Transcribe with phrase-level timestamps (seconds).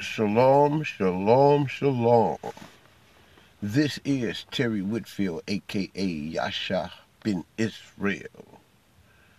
[0.00, 2.38] Shalom, shalom, shalom.
[3.60, 6.92] This is Terry Whitfield, aka Yasha
[7.24, 8.60] Ben Israel,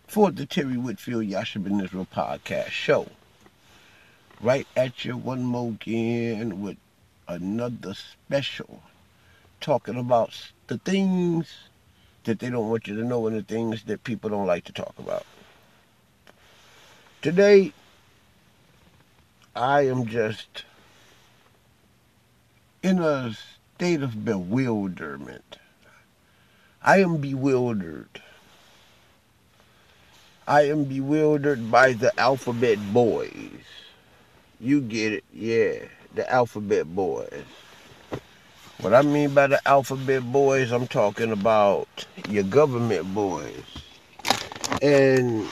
[0.06, 3.08] for the Terry Whitfield Yasha Ben Israel podcast show.
[4.42, 6.76] Right at you one more again with
[7.30, 8.84] another special,
[9.62, 11.70] talking about the things
[12.26, 14.74] that they don't want you to know and the things that people don't like to
[14.74, 15.26] talk about.
[17.22, 17.72] Today,
[19.56, 20.64] I am just
[22.84, 23.34] in a
[23.76, 25.58] state of bewilderment.
[26.84, 28.22] I am bewildered.
[30.48, 33.52] I am bewildered by the alphabet boys.
[34.60, 37.44] You get it, yeah, the alphabet boys.
[38.80, 43.64] What I mean by the alphabet boys, I'm talking about your government boys.
[44.82, 45.46] And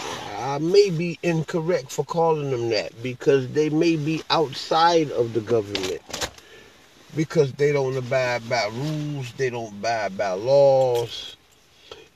[0.48, 5.42] I may be incorrect for calling them that because they may be outside of the
[5.42, 6.02] government
[7.18, 11.36] because they don't abide by rules, they don't abide by laws.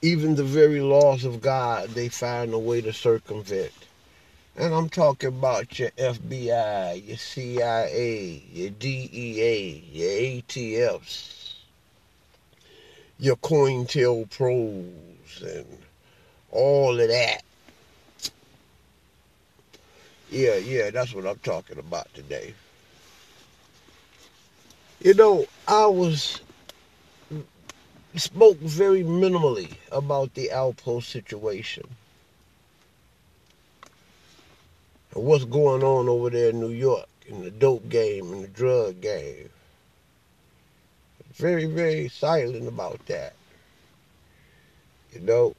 [0.02, 3.74] Even the very laws of God, they find a way to circumvent.
[4.56, 11.56] And I'm talking about your FBI, your CIA, your DEA, your ATFs,
[13.20, 15.78] your COINTELPROs, and
[16.52, 17.42] all of that.
[20.32, 22.54] Yeah, yeah, that's what I'm talking about today.
[25.02, 26.40] You know, I was
[28.16, 31.84] spoke very minimally about the Alpo situation.
[35.14, 38.48] And what's going on over there in New York in the dope game and the
[38.48, 39.50] drug game.
[41.34, 43.34] Very, very silent about that.
[45.14, 45.56] You know?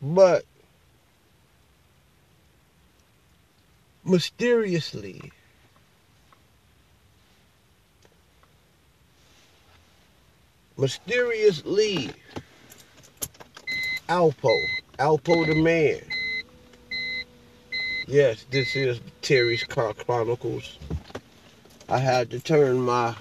[0.00, 0.44] But
[4.08, 5.30] mysteriously,
[10.78, 12.10] mysteriously,
[14.08, 14.56] Alpo,
[14.98, 16.00] Alpo the man.
[18.06, 20.78] Yes, this is Terry's Car Chronicles.
[21.90, 23.14] I had to turn my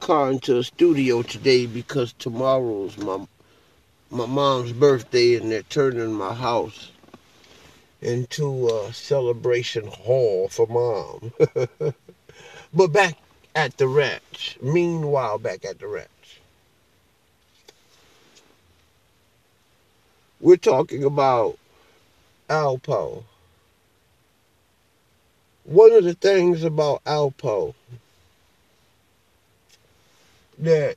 [0.00, 3.24] car into a studio today because tomorrow's my
[4.10, 6.90] my mom's birthday and they're turning my house
[8.00, 11.32] into a celebration hall for mom.
[12.72, 13.16] but back
[13.54, 14.58] at the ranch.
[14.62, 16.40] Meanwhile, back at the ranch.
[20.40, 21.58] We're talking about
[22.48, 23.24] Alpo.
[25.64, 27.74] One of the things about Alpo
[30.58, 30.96] that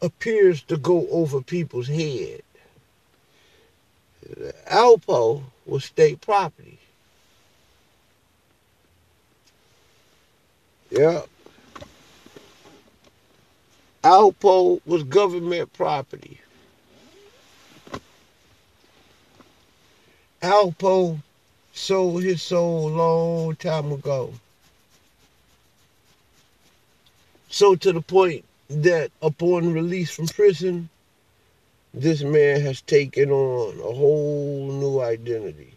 [0.00, 2.42] appears to go over people's head
[4.70, 6.78] Alpo was state property.
[10.90, 11.22] Yeah.
[14.02, 16.40] Alpo was government property.
[20.42, 21.20] Alpo
[21.72, 24.32] sold his soul a long time ago.
[27.48, 30.88] So to the point that upon release from prison,
[32.00, 35.74] this man has taken on a whole new identity.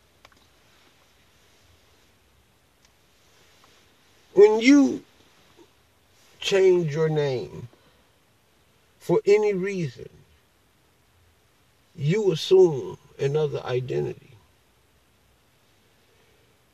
[4.34, 5.04] When you
[6.40, 7.68] change your name
[9.00, 10.10] for any reason,
[11.96, 14.32] you assume another identity.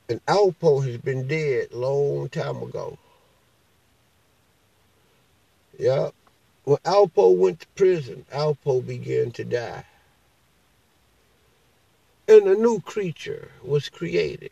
[0.09, 2.97] And Alpo has been dead long time ago.
[5.79, 6.13] Yep.
[6.67, 9.85] When Alpo went to prison, Alpo began to die.
[12.27, 14.51] And a new creature was created.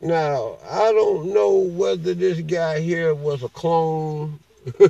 [0.00, 4.40] Now, I don't know whether this guy here was a clone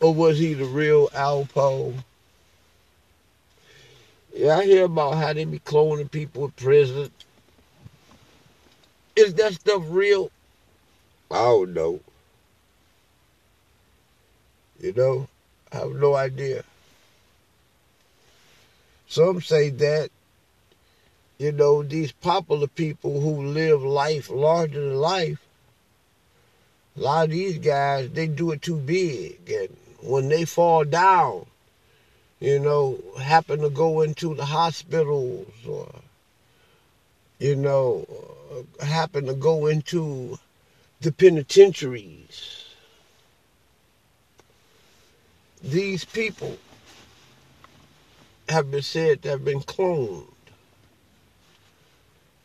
[0.00, 1.92] or was he the real Alpo.
[4.34, 7.10] Yeah, I hear about how they be cloning people in prison.
[9.14, 10.30] Is that stuff real?
[11.30, 12.00] I don't know.
[14.80, 15.28] You know,
[15.72, 16.62] I have no idea.
[19.08, 20.10] Some say that,
[21.38, 25.40] you know, these popular people who live life larger than life,
[26.96, 29.50] a lot of these guys, they do it too big.
[29.50, 31.46] And when they fall down,
[32.40, 35.94] you know, happen to go into the hospitals or,
[37.38, 38.06] you know,
[38.80, 40.38] happen to go into
[41.00, 42.55] the penitentiaries
[45.66, 46.56] these people
[48.48, 50.26] have been said to have been cloned.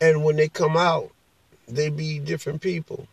[0.00, 1.12] And when they come out,
[1.68, 3.06] they be different people.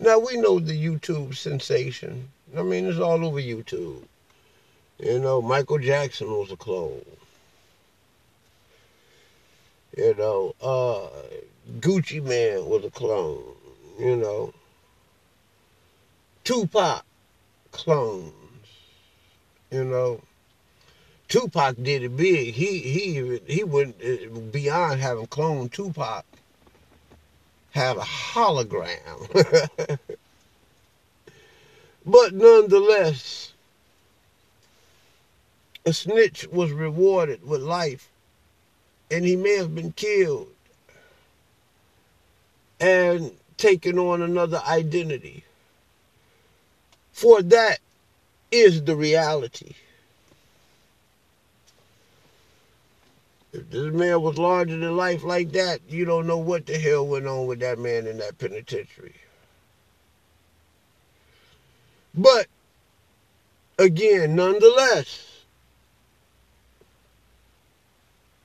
[0.00, 2.28] Now we know the YouTube sensation.
[2.56, 4.02] I mean, it's all over YouTube.
[4.98, 7.04] You know, Michael Jackson was a clone.
[9.96, 11.08] You know, uh,
[11.78, 13.54] Gucci Mane was a clone.
[14.00, 14.52] You know,
[16.42, 17.04] Tupac
[17.70, 18.32] clones.
[19.70, 20.20] You know,
[21.28, 22.54] Tupac did it big.
[22.54, 26.24] He he he went uh, beyond having cloned Tupac.
[27.70, 29.28] Had a hologram.
[32.04, 33.52] but nonetheless,
[35.86, 38.08] a snitch was rewarded with life,
[39.08, 40.48] and he may have been killed
[42.80, 45.44] and taken on another identity.
[47.12, 47.78] For that
[48.50, 49.74] is the reality.
[53.52, 57.06] If this man was larger than life like that, you don't know what the hell
[57.06, 59.16] went on with that man in that penitentiary.
[62.14, 62.46] But
[63.78, 65.44] again, nonetheless,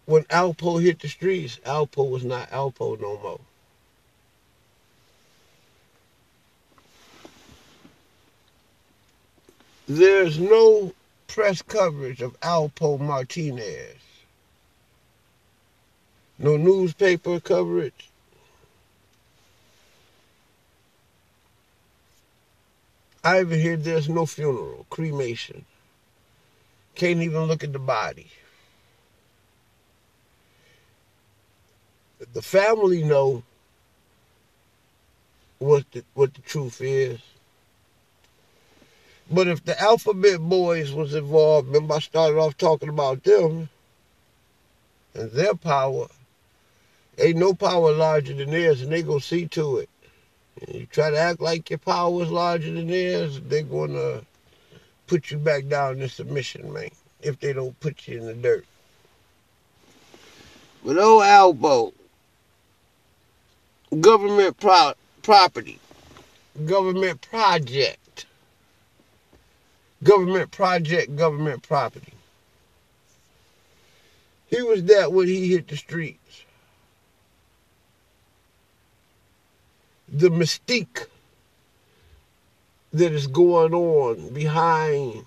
[0.05, 3.39] when Alpo hit the streets, Alpo was not Alpo no more.
[9.87, 10.93] There's no
[11.27, 13.97] press coverage of Alpo Martinez.
[16.39, 18.09] No newspaper coverage.
[23.23, 25.65] I even hear there's no funeral, cremation.
[26.95, 28.27] Can't even look at the body.
[32.33, 33.43] The family know
[35.59, 37.19] what the, what the truth is.
[39.31, 43.69] But if the Alphabet Boys was involved, remember I started off talking about them
[45.15, 46.07] and their power.
[47.17, 49.89] Ain't no power larger than theirs, and they go see to it.
[50.61, 54.21] And you try to act like your power is larger than theirs, they're gonna
[55.07, 56.91] put you back down in submission, man.
[57.21, 58.65] If they don't put you in the dirt.
[60.83, 61.93] With old Alpo,
[64.01, 64.93] government pro-
[65.23, 65.79] property,
[66.65, 67.97] government project,
[70.05, 72.13] government project, government property.
[74.47, 76.43] He was that when he hit the streets.
[80.07, 81.07] The mystique
[82.93, 85.25] that is going on behind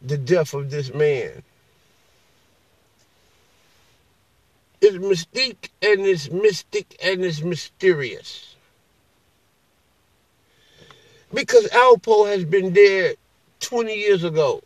[0.00, 1.42] the death of this man.
[4.80, 8.54] It's mystique and it's mystic and it's mysterious.
[11.34, 13.16] Because Alpo has been dead
[13.60, 14.62] 20 years ago.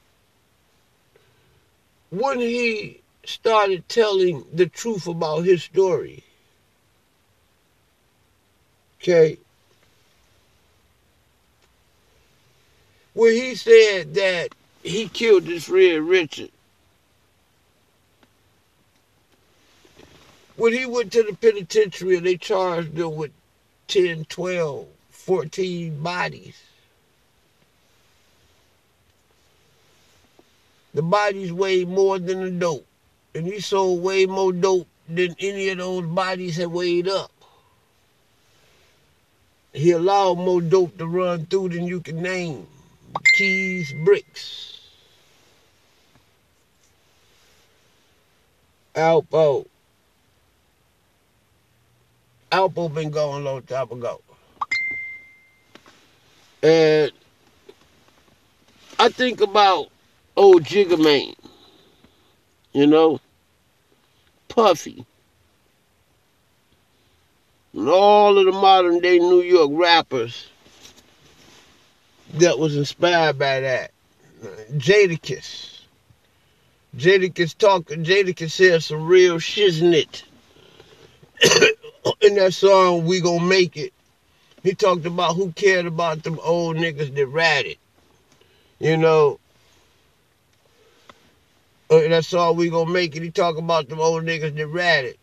[2.11, 6.23] When he started telling the truth about his story.
[9.01, 9.39] Okay.
[13.15, 16.51] When he said that he killed his friend Richard.
[20.57, 23.33] When he went to the penitentiary and they charged him with
[23.89, 26.57] 10, 12, 14 bodies.
[30.95, 32.87] The bodies weighed more than the dope.
[33.35, 37.33] And he sold way more dope than any of those bodies had weighed up.
[39.73, 42.69] He allowed more dope to run through than you can name.
[43.37, 44.81] Keys, bricks.
[48.95, 49.67] Alpo.
[52.53, 54.21] Alpo been gone a long time ago.
[56.63, 57.11] And
[59.01, 59.89] I think about
[60.37, 61.35] old Jigga Man.
[62.73, 63.21] You know?
[64.49, 65.05] Puffy.
[67.73, 70.49] And all of the modern day New York rappers
[72.35, 73.91] that was inspired by that.
[74.73, 75.81] Jadakiss.
[76.97, 80.23] Jadakiss talk Jadakiss said some real shiznit.
[82.21, 83.93] In that song, We Gonna Make It.
[84.63, 87.77] He talked about who cared about them old niggas that ratted.
[88.79, 89.41] You know,
[91.91, 93.23] uh, that's all we gonna make it.
[93.23, 95.19] He talk about them old niggas that ratted.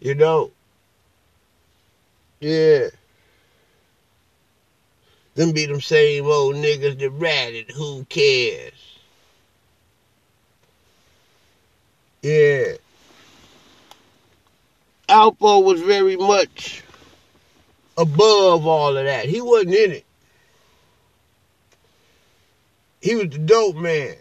[0.00, 0.50] You know?
[2.40, 2.88] Yeah.
[5.34, 7.70] Them be them same old niggas that ratted.
[7.70, 8.72] Who cares?
[12.22, 12.74] Yeah.
[15.08, 16.82] Alpo was very much
[17.96, 19.26] above all of that.
[19.26, 20.04] He wasn't in it.
[23.00, 24.16] He was the dope man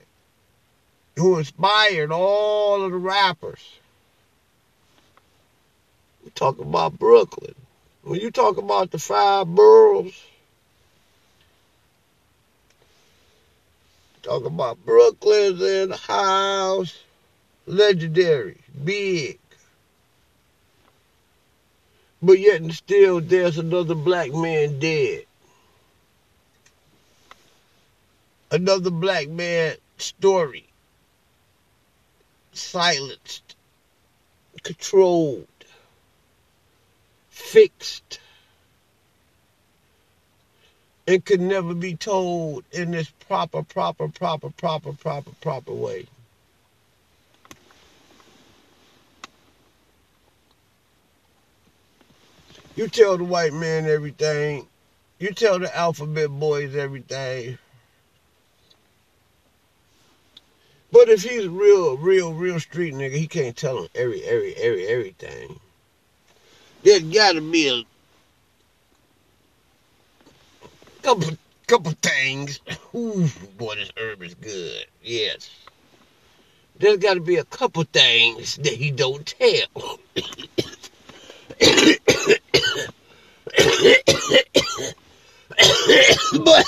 [1.17, 3.79] who inspired all of the rappers.
[6.23, 7.55] We talk about Brooklyn.
[8.03, 10.23] When you talk about the five boroughs,
[14.21, 16.99] talk about Brooklyn's in the house,
[17.65, 19.39] legendary, big.
[22.21, 25.25] But yet and still there's another black man dead.
[28.51, 30.66] Another black man story.
[32.57, 33.55] Silenced.
[34.63, 35.47] Controlled.
[37.29, 38.19] Fixed.
[41.07, 46.07] And could never be told in this proper, proper, proper, proper, proper, proper way.
[52.75, 54.67] You tell the white man everything.
[55.19, 57.57] You tell the alphabet boys everything.
[60.91, 64.87] But if he's real, real, real street nigga, he can't tell him every, every, every,
[64.87, 65.59] everything.
[66.83, 67.83] There's gotta be a
[71.01, 72.61] couple, couple things.
[72.95, 73.27] Ooh,
[73.57, 74.85] boy, this herb is good.
[75.03, 75.49] Yes.
[76.79, 79.99] There's gotta be a couple things that he don't tell.
[86.43, 86.65] but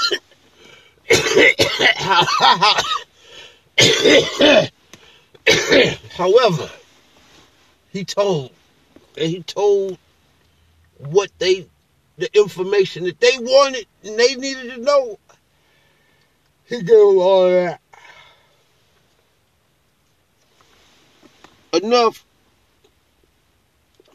[6.17, 6.69] however,
[7.91, 8.51] he told
[9.17, 9.97] and he told
[10.97, 11.65] what they
[12.17, 15.17] the information that they wanted and they needed to know.
[16.65, 17.81] He gave all that.
[21.73, 22.25] Enough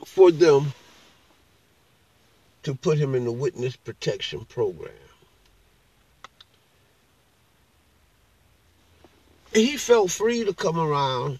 [0.04, 0.72] for them
[2.64, 4.92] to put him in the witness protection program.
[9.54, 11.38] He felt free to come around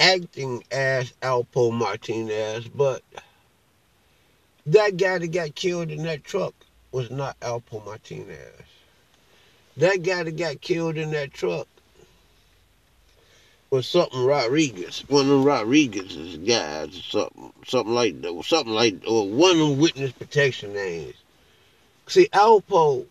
[0.00, 3.02] acting as Alpo Martinez, but
[4.66, 6.54] that guy that got killed in that truck
[6.90, 8.52] was not Alpo Martinez.
[9.76, 11.68] That guy that got killed in that truck
[13.70, 19.28] was something Rodriguez, one of Rodriguez's guys, or something, something like that, something like, or
[19.28, 21.14] one of them witness protection names.
[22.08, 23.06] See, Alpo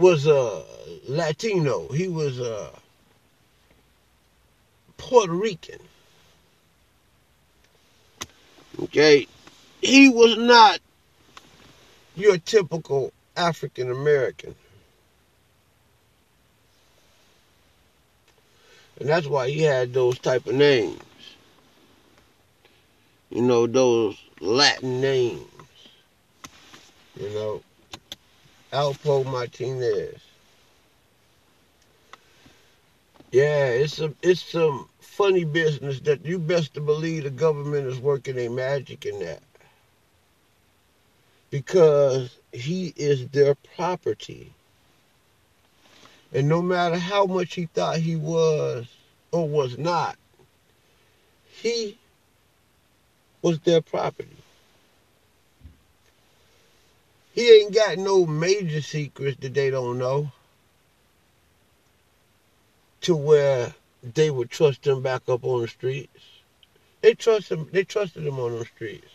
[0.00, 0.64] was a
[1.06, 1.88] Latino.
[1.88, 2.70] He was a
[4.96, 5.78] Puerto Rican.
[8.82, 9.26] Okay,
[9.82, 10.80] he was not
[12.16, 14.54] your typical African American.
[18.98, 21.00] And that's why he had those type of names.
[23.30, 25.46] You know, those Latin names.
[27.18, 27.62] You know,
[28.72, 30.20] Alpo Martinez.
[33.32, 37.98] Yeah, it's a it's some funny business that you best to believe the government is
[37.98, 39.42] working a magic in that.
[41.50, 44.52] Because he is their property.
[46.32, 48.86] And no matter how much he thought he was
[49.32, 50.16] or was not,
[51.62, 51.98] he
[53.42, 54.39] was their property.
[57.32, 60.32] He ain't got no major secrets that they don't know
[63.02, 66.20] to where they would trust him back up on the streets.
[67.00, 67.68] They trust him.
[67.72, 69.06] They trusted him on the streets.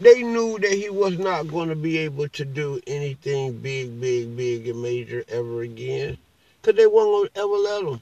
[0.00, 4.36] They knew that he was not going to be able to do anything big, big,
[4.36, 6.18] big and major ever again.
[6.60, 8.00] Because they weren't going to ever let him.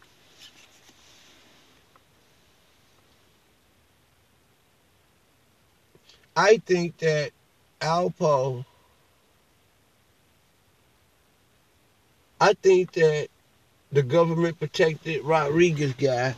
[6.34, 7.32] I think that
[7.82, 8.64] Alpo,
[12.40, 13.28] I think that
[13.92, 16.36] the government protected Rodriguez guy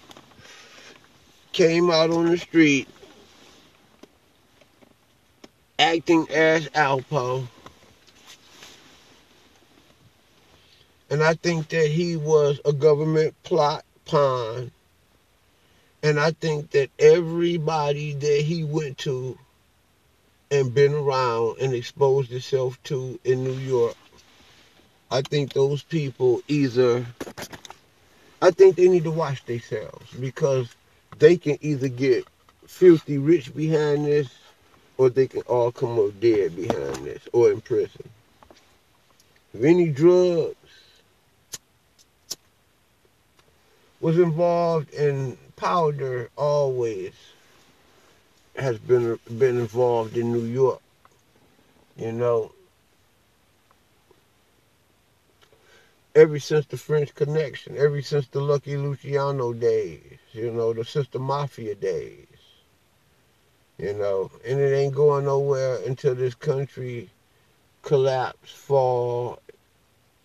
[1.52, 2.88] came out on the street
[5.78, 7.46] acting as Alpo.
[11.10, 14.70] And I think that he was a government plot pawn.
[16.02, 19.38] And I think that everybody that he went to
[20.54, 23.96] and been around and exposed himself to in New York,
[25.10, 27.04] I think those people either,
[28.40, 30.76] I think they need to watch themselves because
[31.18, 32.24] they can either get
[32.68, 34.28] filthy rich behind this
[34.96, 38.08] or they can all come up dead behind this or in prison.
[39.52, 40.54] If any drugs
[44.00, 47.12] was involved in powder always
[48.56, 50.80] has been been involved in New York.
[51.96, 52.52] You know.
[56.14, 61.18] ever since the French Connection, ever since the Lucky Luciano days, you know, the Sister
[61.18, 62.26] Mafia days.
[63.78, 67.10] You know, and it ain't going nowhere until this country
[67.82, 69.40] collapse, fall,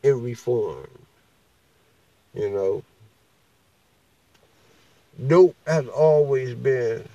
[0.04, 0.88] and reform.
[2.36, 2.84] You know.
[5.28, 7.10] Dope has always been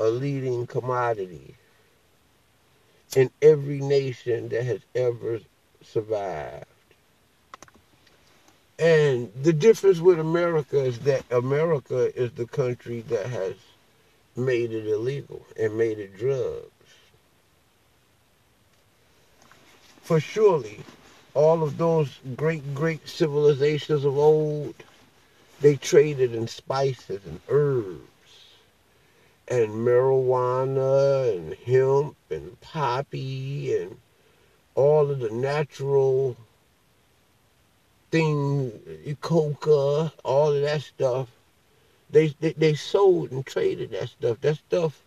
[0.00, 1.54] a leading commodity
[3.14, 5.40] in every nation that has ever
[5.84, 6.64] survived.
[8.78, 13.54] And the difference with America is that America is the country that has
[14.34, 16.66] made it illegal and made it drugs.
[20.02, 20.80] For surely,
[21.34, 24.74] all of those great, great civilizations of old,
[25.60, 28.09] they traded in spices and herbs
[29.50, 33.96] and marijuana and hemp and poppy and
[34.76, 36.36] all of the natural
[38.12, 38.72] things,
[39.06, 41.28] eh, coca, all of that stuff.
[42.10, 44.40] They, they, they sold and traded that stuff.
[44.40, 45.02] That stuff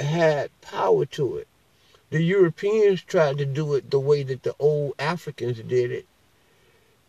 [0.00, 1.48] had power to it.
[2.10, 6.06] The Europeans tried to do it the way that the old Africans did it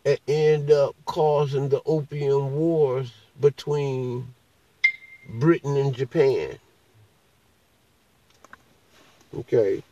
[0.06, 4.34] and end up causing the opium wars between
[5.28, 6.58] Britain and Japan.
[9.36, 9.84] Okay.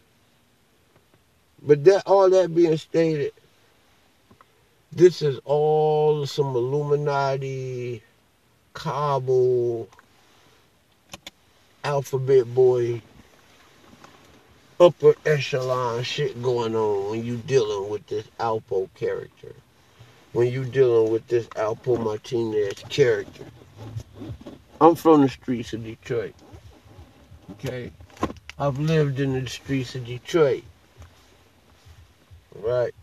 [1.62, 3.34] But that all that being stated,
[4.92, 8.02] this is all some Illuminati,
[8.74, 9.88] Cabal,
[11.84, 13.02] alphabet boy,
[14.80, 19.54] upper echelon shit going on when you dealing with this Alpo character.
[20.34, 23.46] When you dealing with this Alpo Martinez character.
[24.86, 26.36] I'm from the streets of Detroit.
[27.54, 27.92] Okay?
[28.60, 30.64] I've lived in the streets of Detroit.
[32.54, 32.94] Right?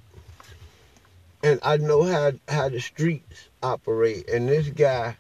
[1.43, 4.29] And I know how, how the streets operate.
[4.29, 5.17] And this guy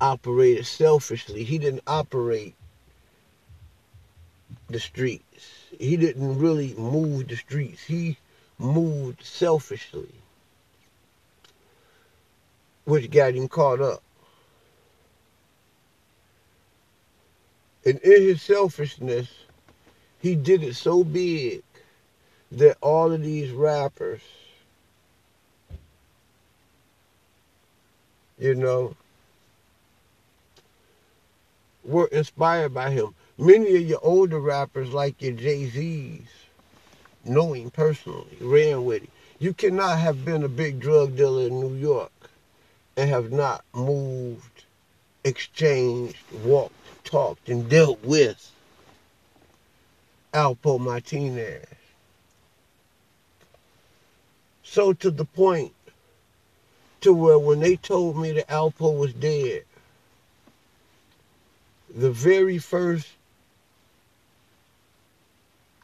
[0.00, 1.44] operated selfishly.
[1.44, 2.54] He didn't operate
[4.70, 5.50] the streets.
[5.78, 7.84] He didn't really move the streets.
[7.84, 8.16] He
[8.58, 10.14] moved selfishly.
[12.86, 14.03] Which got him caught up.
[17.84, 19.28] And in his selfishness,
[20.20, 21.62] he did it so big
[22.50, 24.22] that all of these rappers,
[28.38, 28.96] you know,
[31.84, 33.14] were inspired by him.
[33.36, 36.28] Many of your older rappers, like your Jay Z's,
[37.24, 39.10] know him personally, ran with him.
[39.38, 42.12] You cannot have been a big drug dealer in New York
[42.96, 44.64] and have not moved,
[45.24, 46.72] exchanged, walked
[47.04, 48.50] talked and dealt with
[50.32, 51.66] Alpo Martinez.
[54.62, 55.72] So to the point
[57.02, 59.64] to where when they told me that Alpo was dead,
[61.94, 63.08] the very first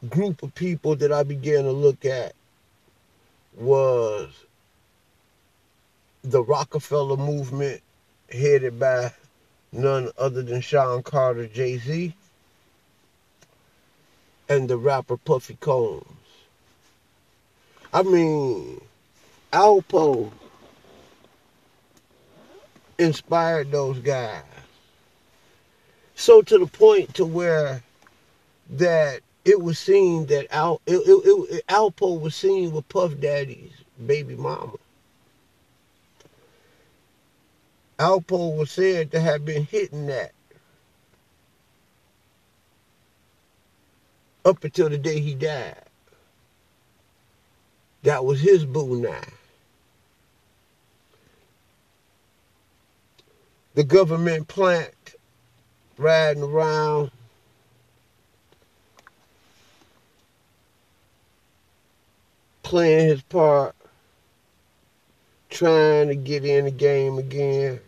[0.09, 2.33] group of people that I began to look at
[3.55, 4.29] was
[6.23, 7.81] the Roc-A-Fella movement
[8.31, 9.13] headed by
[9.71, 12.13] none other than Sean Carter, Jay Z,
[14.49, 16.05] and the rapper Puffy Combs.
[17.93, 18.81] I mean,
[19.51, 20.31] Alpo
[22.97, 24.43] inspired those guys.
[26.15, 27.81] So to the point to where
[28.69, 33.71] that it was seen that Al, it, it, it, Alpo was seen with Puff Daddy's
[34.05, 34.73] baby mama.
[38.01, 40.31] Alpo was said to have been hitting that
[44.43, 45.83] up until the day he died.
[48.01, 49.21] That was his boo now.
[53.75, 55.15] The government plant
[55.95, 57.11] riding around
[62.63, 63.75] playing his part,
[65.51, 67.79] trying to get in the game again.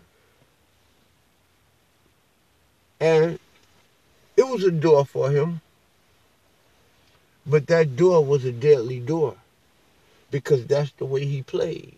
[3.04, 3.38] And
[4.38, 5.60] it was a door for him.
[7.46, 9.36] But that door was a deadly door
[10.32, 11.98] because that's the way he played.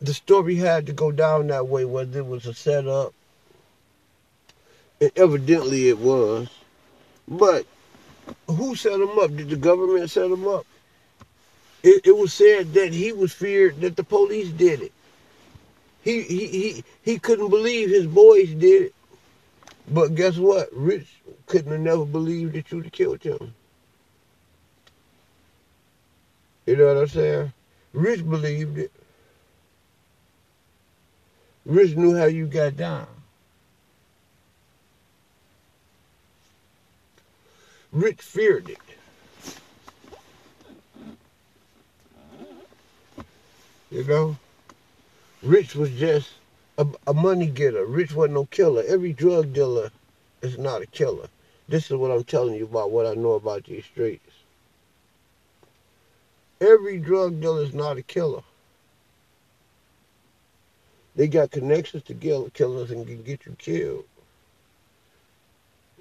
[0.00, 3.12] The story had to go down that way, whether it was a setup,
[4.98, 6.48] and evidently it was.
[7.28, 7.66] But
[8.46, 9.36] who set him up?
[9.36, 10.64] Did the government set him up?
[11.82, 14.92] It, it was said that he was feared that the police did it.
[16.06, 18.94] He, he, he, he couldn't believe his boys did it.
[19.88, 20.68] But guess what?
[20.72, 21.08] Rich
[21.46, 23.52] couldn't have never believed that you'd have killed him.
[26.64, 27.52] You know what I'm saying?
[27.92, 28.92] Rich believed it.
[31.64, 33.08] Rich knew how you got down.
[37.90, 38.78] Rich feared it.
[43.90, 44.36] You know?
[45.42, 46.30] Rich was just
[46.78, 47.84] a, a money getter.
[47.84, 48.82] Rich wasn't no killer.
[48.86, 49.90] Every drug dealer
[50.42, 51.28] is not a killer.
[51.68, 54.30] This is what I'm telling you about what I know about these streets.
[56.60, 58.42] Every drug dealer is not a killer.
[61.16, 64.04] They got connections to kill killers and can get you killed.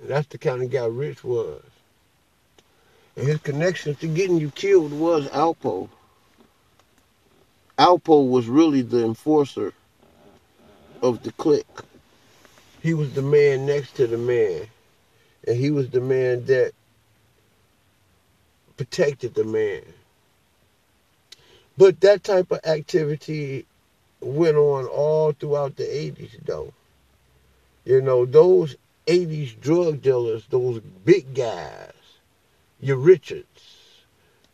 [0.01, 1.63] And that's the kind of guy Rich was.
[3.15, 5.89] And his connections to getting you killed was Alpo.
[7.77, 9.73] Alpo was really the enforcer
[11.01, 11.65] of the clique.
[12.81, 14.67] He was the man next to the man.
[15.47, 16.71] And he was the man that
[18.77, 19.81] protected the man.
[21.77, 23.65] But that type of activity
[24.21, 26.73] went on all throughout the 80s, though.
[27.83, 28.75] You know, those
[29.07, 31.91] 80s drug dealers, those big guys,
[32.79, 33.63] your Richards,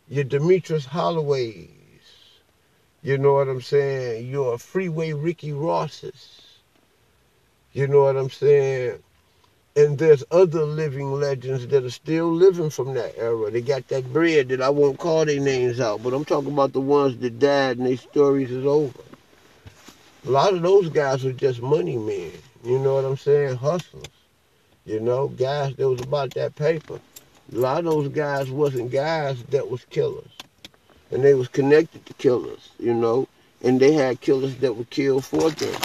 [0.08, 1.81] your Demetrius Holloways,
[3.02, 4.28] you know what I'm saying?
[4.28, 6.40] Your Freeway Ricky Rosses,
[7.72, 9.02] you know what I'm saying?
[9.74, 13.50] And there's other living legends that are still living from that era.
[13.50, 16.74] They got that bread that I won't call their names out, but I'm talking about
[16.74, 19.00] the ones that died and their stories is over.
[20.26, 22.32] A lot of those guys were just money men.
[22.62, 23.56] You know what I'm saying?
[23.56, 24.04] Hustlers.
[24.84, 27.00] You know, guys that was about that paper.
[27.52, 30.30] A lot of those guys wasn't guys that was killers.
[31.12, 33.28] And they was connected to killers, you know.
[33.62, 35.80] And they had killers that would kill for them.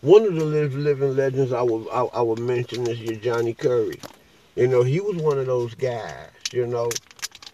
[0.00, 4.00] One of the living legends I will I, I would mention is your Johnny Curry.
[4.54, 6.90] You know, he was one of those guys, you know.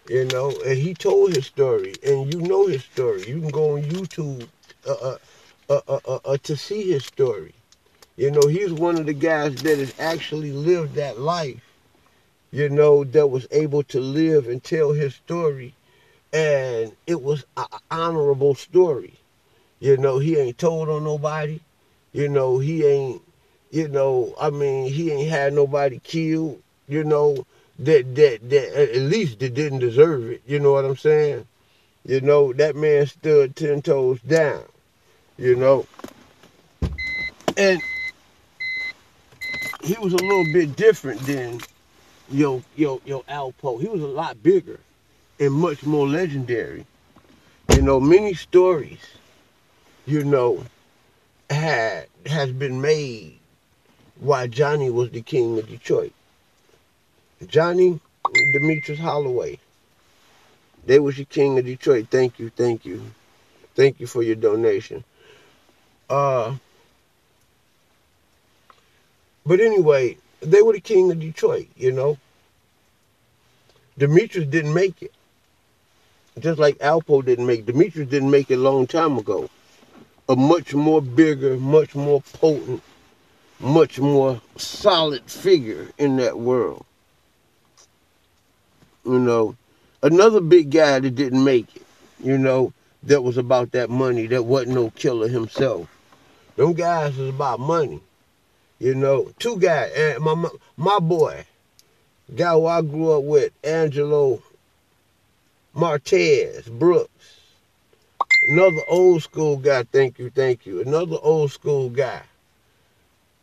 [0.07, 3.25] You know, and he told his story, and you know his story.
[3.27, 4.47] You can go on YouTube
[4.85, 5.17] uh, uh
[5.69, 7.53] uh, uh, uh, uh, to see his story.
[8.17, 11.63] You know, he's one of the guys that has actually lived that life,
[12.51, 15.73] you know, that was able to live and tell his story.
[16.33, 19.13] And it was an honorable story.
[19.79, 21.59] You know, he ain't told on nobody.
[22.11, 23.21] You know, he ain't,
[23.71, 27.45] you know, I mean, he ain't had nobody killed, you know,
[27.79, 30.41] that, that, that at least that didn't deserve it.
[30.45, 31.45] You know what I'm saying?
[32.05, 34.63] You know, that man stood 10 toes down
[35.37, 35.85] you know.
[37.57, 37.81] And
[39.83, 41.59] he was a little bit different than
[42.29, 43.79] yo yo yo Alpo.
[43.79, 44.79] He was a lot bigger
[45.39, 46.85] and much more legendary.
[47.69, 48.99] You know, many stories,
[50.05, 50.65] you know,
[51.49, 53.39] had has been made
[54.19, 56.13] why Johnny was the king of Detroit.
[57.47, 57.99] Johnny
[58.53, 59.59] Demetrius Holloway.
[60.85, 62.07] They was the king of Detroit.
[62.09, 63.01] Thank you, thank you.
[63.75, 65.03] Thank you for your donation.
[66.09, 66.55] Uh,
[69.45, 72.17] but anyway, they were the king of Detroit, you know.
[73.97, 75.13] Demetrius didn't make it.
[76.39, 77.65] Just like Alpo didn't make.
[77.65, 79.49] Demetrius didn't make it a long time ago.
[80.29, 82.81] A much more bigger, much more potent,
[83.59, 86.85] much more solid figure in that world.
[89.05, 89.55] You know,
[90.01, 91.85] another big guy that didn't make it,
[92.23, 95.87] you know, that was about that money, that wasn't no killer himself.
[96.55, 98.01] Them guys is about money.
[98.79, 101.45] You know, two guys, my my boy,
[102.33, 104.41] guy who I grew up with, Angelo
[105.75, 107.09] Martez Brooks.
[108.49, 110.81] Another old school guy, thank you, thank you.
[110.81, 112.21] Another old school guy.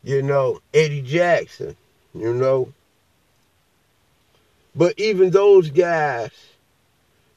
[0.04, 1.76] You know, Eddie Jackson,
[2.14, 2.72] you know.
[4.74, 6.30] But even those guys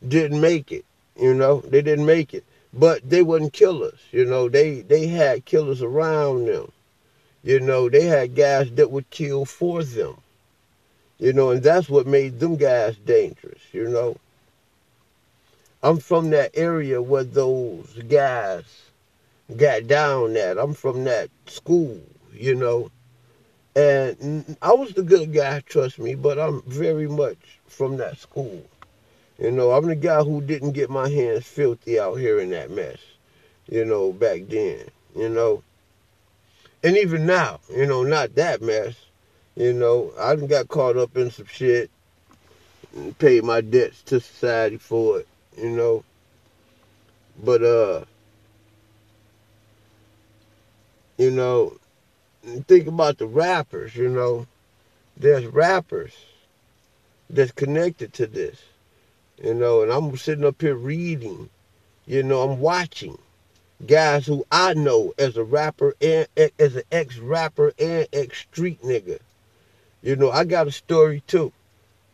[0.08, 0.86] didn't make it.
[1.20, 2.44] You know, they didn't make it.
[2.74, 4.00] But they wasn't killers.
[4.12, 6.72] You know, they, they had killers around them.
[7.44, 10.16] You know, they had guys that would kill for them.
[11.20, 14.18] You know, and that's what made them guys dangerous, you know.
[15.84, 18.64] I'm from that area where those guys
[19.58, 20.58] got down at.
[20.58, 22.00] I'm from that school,
[22.32, 22.90] you know.
[23.76, 28.64] And I was the good guy, trust me, but I'm very much from that school.
[29.38, 32.72] You know, I'm the guy who didn't get my hands filthy out here in that
[32.72, 33.00] mess,
[33.68, 35.64] you know, back then, you know.
[36.82, 38.96] And even now, you know, not that mess.
[39.56, 41.92] You know, I got caught up in some shit
[42.96, 46.04] and paid my debts to society for it, you know.
[47.44, 48.06] But, uh,
[51.18, 51.78] you know,
[52.68, 54.48] think about the rappers, you know.
[55.18, 56.14] There's rappers
[57.30, 58.62] that's connected to this.
[59.44, 61.50] You know, and I'm sitting up here reading,
[62.06, 63.18] You know, I'm watching
[63.86, 68.82] guys who I know as a rapper and as an ex rapper and ex street
[68.84, 69.20] nigga.
[70.02, 71.52] You know, I got a story too.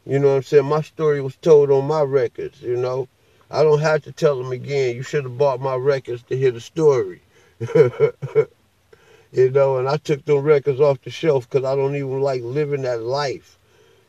[0.06, 0.66] You know what I'm saying?
[0.66, 3.08] My story was told on my records, you know.
[3.52, 6.52] I don't have to tell them again, you should have bought my records to hear
[6.52, 7.22] the story.
[7.60, 12.42] you know, and I took them records off the shelf because I don't even like
[12.44, 13.58] living that life,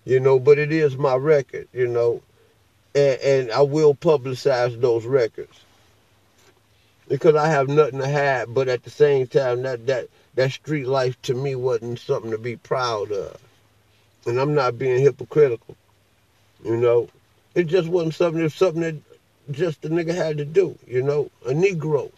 [0.04, 2.22] you know, but it is my record, you know,
[2.94, 5.60] and, and I will publicize those records
[7.08, 10.86] because I have nothing to hide, but at the same time, that, that, that street
[10.86, 13.36] life to me wasn't something to be proud of.
[14.26, 15.76] And I'm not being hypocritical.
[16.64, 17.08] You know,
[17.54, 18.42] it just wasn't something.
[18.42, 18.96] It's something that
[19.50, 20.78] just the nigga had to do.
[20.86, 22.10] You know, a Negro.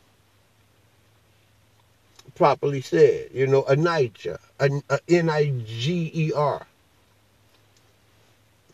[2.34, 6.66] Properly said, you know, a Niger, a, a N-I-G-E-R.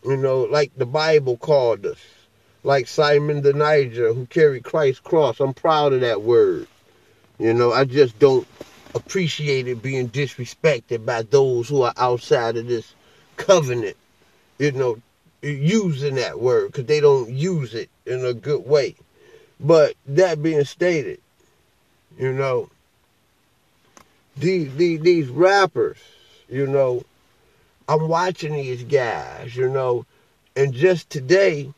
[0.05, 1.99] You know, like the Bible called us,
[2.63, 5.41] like Simon the Niger who carried Christ's cross.
[5.41, 6.67] I'm proud of that word.
[7.37, 8.47] You know, I just don't
[8.95, 12.93] appreciate it being disrespected by those who are outside of this
[13.35, 13.97] covenant.
[14.57, 15.01] You know,
[15.41, 18.95] using that word because they don't use it in a good way.
[19.59, 21.19] But that being stated,
[22.17, 22.69] you know,
[24.37, 25.97] these, these, these rappers,
[26.49, 27.03] you know,
[27.87, 30.05] I'm watching these guys, you know,
[30.55, 31.73] and just today,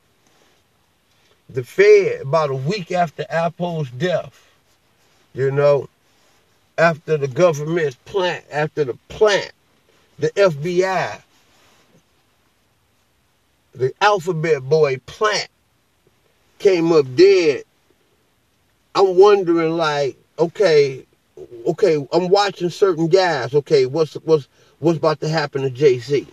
[1.50, 4.47] the Fed, about a week after Alpo's death,
[5.34, 5.89] you know,
[6.78, 9.52] after the government's plant, after the plant,
[10.19, 11.21] the FBI
[13.74, 15.50] the alphabet boy plant
[16.60, 17.64] came up dead,
[18.94, 21.06] I'm wondering like, okay,
[21.68, 23.54] okay, I'm watching certain guys.
[23.54, 24.48] Okay, what's what's
[24.80, 26.28] what's about to happen to Jay-Z?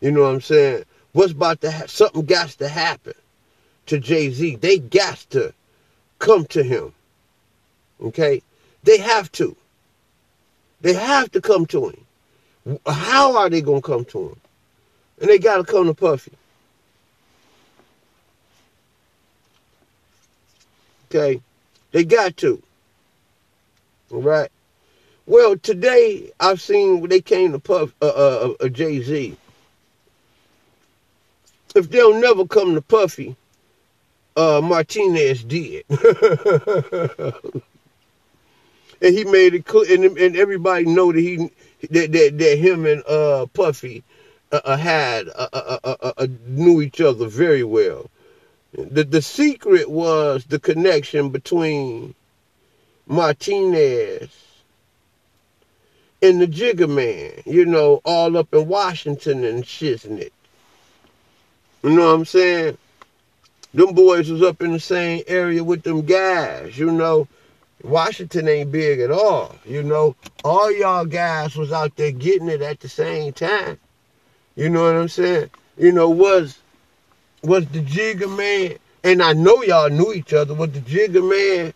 [0.00, 0.84] You know what I'm saying?
[1.12, 3.14] What's about to ha- something got to happen
[3.86, 4.56] to Jay-Z?
[4.56, 5.52] They got to
[6.18, 6.92] come to him.
[8.00, 8.42] Okay?
[8.82, 9.56] They have to.
[10.80, 12.78] They have to come to him.
[12.86, 14.40] How are they going to come to him?
[15.22, 16.32] And they got to come to Puffy.
[21.06, 21.40] Okay?
[21.92, 22.60] They got to.
[24.10, 24.50] All right?
[25.26, 29.36] Well, today I've seen they came to Puff, uh, uh, uh, Jay Z.
[31.76, 33.36] If they'll never come to Puffy,
[34.36, 35.84] uh, Martinez did.
[35.88, 36.02] and
[39.00, 41.36] he made it clear, and, and everybody know that he
[41.90, 44.02] that that, that him and uh, Puffy
[44.52, 48.10] uh, uh, had uh, uh, uh, knew each other very well.
[48.72, 52.14] The the secret was the connection between
[53.06, 54.30] Martinez
[56.22, 60.30] and the Jigga Man, you know, all up in Washington and shiznit.
[61.82, 62.78] You know what I'm saying?
[63.74, 67.26] Them boys was up in the same area with them guys, you know.
[67.82, 70.14] Washington ain't big at all, you know.
[70.44, 73.78] All y'all guys was out there getting it at the same time.
[74.54, 75.50] You know what I'm saying?
[75.76, 76.58] You know, was
[77.42, 81.72] was the Jigga Man, and I know y'all knew each other, was the Jigga Man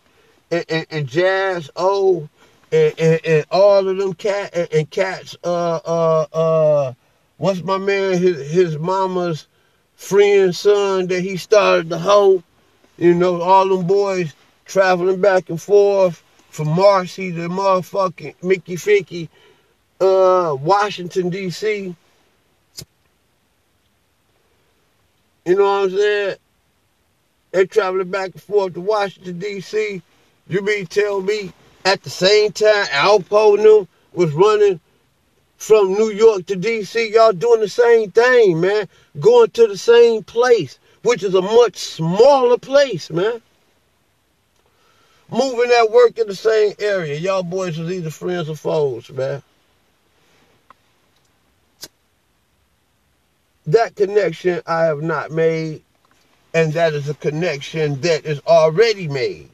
[0.51, 2.29] and, and, and Jaz O
[2.71, 6.93] and, and, and, all of them cat and, and cats, uh uh uh
[7.37, 9.47] what's my man, his his mama's
[9.95, 12.43] friend son that he started the hoe,
[12.97, 14.33] you know, all them boys
[14.65, 19.29] traveling back and forth from Marcy to motherfucking Mickey Ficky,
[19.99, 21.95] uh, Washington DC
[25.47, 26.35] You know what I'm saying?
[27.51, 30.01] They traveling back and forth to Washington, D.C.
[30.49, 31.53] You mean tell me
[31.85, 34.81] at the same time Alpo knew was running
[35.55, 38.89] from New York to D.C., y'all doing the same thing, man.
[39.21, 43.41] Going to the same place, which is a much smaller place, man.
[45.31, 47.17] Moving that work in the same area.
[47.17, 49.41] Y'all boys was either friends or foes, man.
[53.67, 55.83] That connection I have not made,
[56.53, 59.49] and that is a connection that is already made.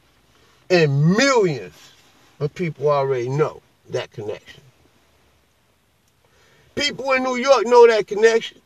[0.70, 1.74] And millions
[2.38, 4.62] of people already know that connection.
[6.76, 8.60] People in New York know that connection.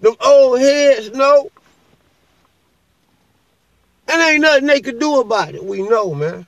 [0.00, 1.50] Them old heads know.
[4.08, 5.64] And ain't nothing they could do about it.
[5.64, 6.46] We know, man.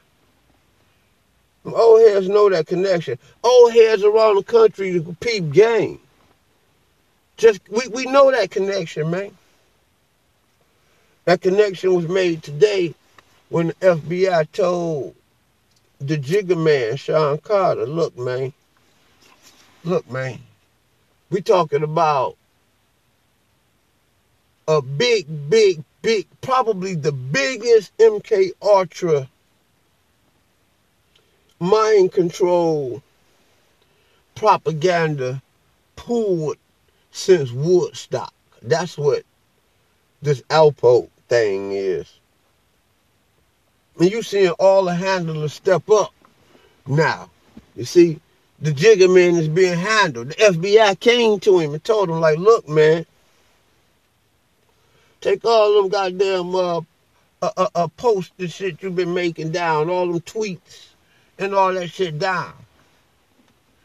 [1.64, 3.18] Them old heads know that connection.
[3.42, 6.01] Old heads around the country to peep game.
[7.38, 9.31] Just we, we know that connection, man.
[11.24, 12.94] That connection was made today
[13.48, 15.14] when the FBI told
[16.01, 18.53] the Jigga Man, Sean Carter, look, man,
[19.85, 20.40] look, man,
[21.31, 22.37] we talking about
[24.66, 29.29] a big, big, big, probably the biggest MK Ultra
[31.61, 33.03] mind control
[34.35, 35.40] propaganda
[35.96, 36.57] pulled
[37.19, 38.33] since Woodstock.
[38.63, 39.25] That's what
[40.23, 42.19] this Alpo thing is.
[43.99, 46.15] And you seeing all the handlers step up
[46.87, 47.31] now.
[47.75, 48.21] You see,
[48.61, 50.29] the Jigga man is being handled.
[50.29, 53.05] The FBI came to him and told him, like, look, man,
[55.21, 56.81] take all them goddamn uh,
[57.43, 60.89] uh, uh, uh posts and shit you've been making down, all them tweets
[61.39, 62.53] and all that shit down.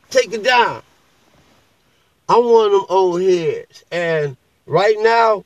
[0.10, 0.84] Take it down.
[2.34, 3.84] I'm one of them old heads.
[3.92, 5.44] And right now,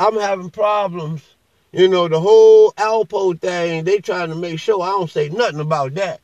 [0.00, 1.22] I'm having problems.
[1.72, 5.60] You know, the whole Alpo thing, they trying to make sure I don't say nothing
[5.60, 6.20] about that.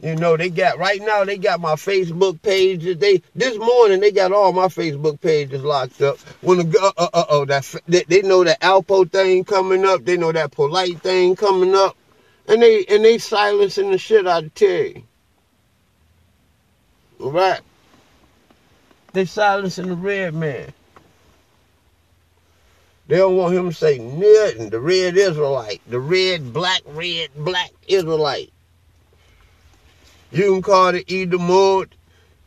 [0.00, 2.98] You know, they got right now they got my Facebook pages.
[2.98, 6.18] They this morning they got all my Facebook pages locked up.
[6.40, 10.04] When the uh uh oh that they, they know that Alpo thing coming up.
[10.04, 11.96] They know that polite thing coming up,
[12.48, 15.04] and they and they silencing the shit out of Terry.
[17.20, 17.60] Right?
[19.12, 20.72] They silencing the red man.
[23.08, 24.70] They don't want him to say nothing.
[24.70, 28.52] The red Israelite, the red, black, red, black Israelite.
[30.30, 31.92] You can call it Edomite.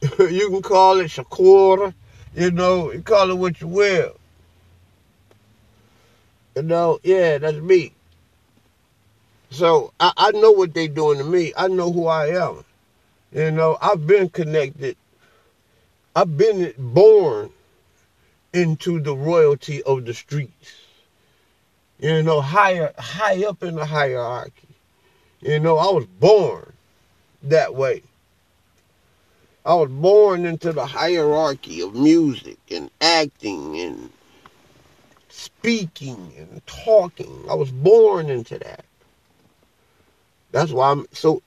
[0.20, 1.94] you can call it Shakur.
[2.34, 4.16] You know, you call it what you will.
[6.56, 7.92] You know, yeah, that's me.
[9.50, 11.52] So I, I know what they're doing to me.
[11.58, 12.64] I know who I am.
[13.34, 14.96] You know, I've been connected.
[16.16, 17.50] I've been born
[18.54, 20.76] into the royalty of the streets.
[22.00, 24.68] You know, higher, high up in the hierarchy.
[25.42, 26.74] You know, I was born
[27.44, 28.04] that way.
[29.66, 34.12] I was born into the hierarchy of music and acting and
[35.30, 37.46] speaking and talking.
[37.50, 38.86] I was born into that.
[40.52, 41.42] That's why I'm so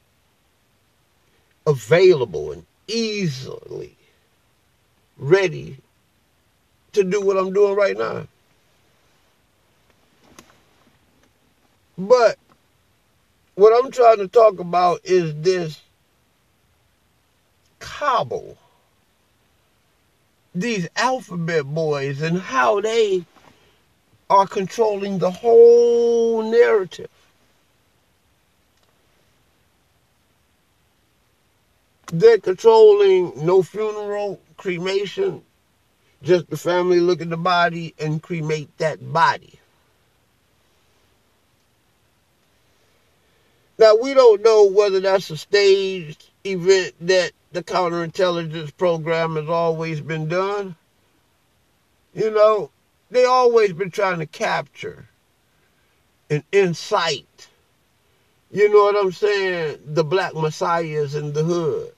[1.66, 3.96] available and easily
[5.18, 5.78] ready
[6.92, 8.26] to do what I'm doing right now.
[11.98, 12.38] But
[13.54, 15.80] what I'm trying to talk about is this
[17.80, 18.56] cabal,
[20.54, 23.24] These alphabet boys and how they
[24.30, 27.10] are controlling the whole narrative.
[32.12, 35.42] They're controlling no funeral, cremation,
[36.22, 39.58] just the family look at the body and cremate that body.
[43.78, 50.00] Now, we don't know whether that's a staged event that the counterintelligence program has always
[50.00, 50.76] been done.
[52.14, 52.70] You know,
[53.10, 55.08] they always been trying to capture
[56.30, 57.48] and incite,
[58.50, 61.92] you know what I'm saying, the black messiahs in the hood.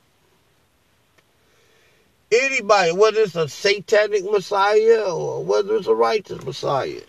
[2.31, 7.01] Anybody, whether it's a satanic messiah or whether it's a righteous messiah,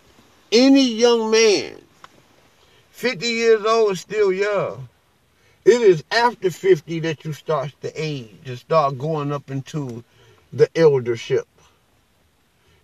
[0.50, 1.80] any young man,
[2.90, 4.88] 50 years old is still young.
[5.64, 10.02] It is after 50 that you start to age and start going up into
[10.52, 11.46] the eldership.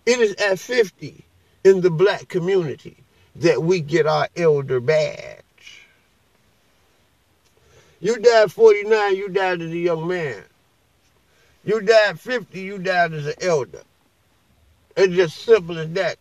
[0.05, 1.25] It is at 50
[1.63, 2.97] in the black community
[3.35, 5.41] that we get our elder badge.
[7.99, 10.43] You died 49, you died as a young man.
[11.65, 13.81] You died 50, you died as an elder.
[14.95, 16.17] It's just simple as that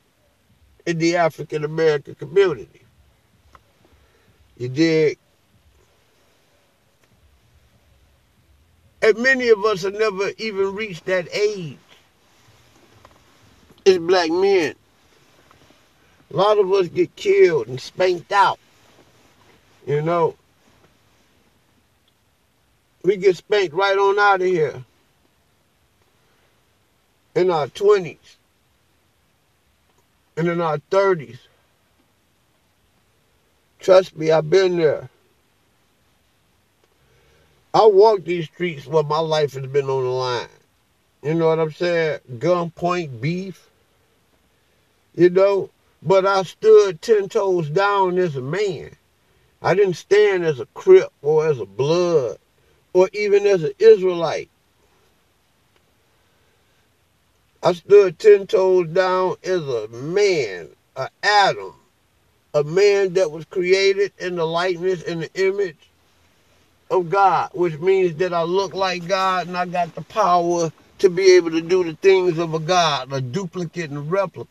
[0.87, 2.83] in the African American community.
[4.57, 5.19] You dig?
[9.03, 11.79] And many of us have never even reached that age.
[13.85, 14.75] It's black men.
[16.33, 18.59] A lot of us get killed and spanked out.
[19.87, 20.35] You know.
[23.05, 24.85] We get spanked right on out of here.
[27.37, 28.37] In our 20s.
[30.39, 31.39] And in our 30s.
[33.79, 35.11] Trust me, I've been there.
[37.75, 40.49] I walk these streets where my life has been on the line.
[41.23, 42.21] You know what I'm saying?
[42.39, 43.69] Gunpoint beef.
[45.15, 45.69] You know?
[46.03, 48.97] But I stood ten toes down as a man.
[49.61, 52.39] I didn't stand as a crip or as a blood
[52.95, 54.49] or even as an Israelite.
[57.67, 61.75] I stood ten toes down as a man, a Adam,
[62.55, 65.91] a man that was created in the likeness and the image
[66.93, 71.11] of God, which means that I look like God and I got the power to
[71.11, 74.49] be able to do the things of a God, a duplicate and replica.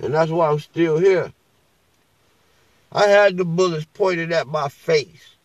[0.00, 1.32] And that's why I'm still here.
[2.92, 5.36] I had the bullets pointed at my face.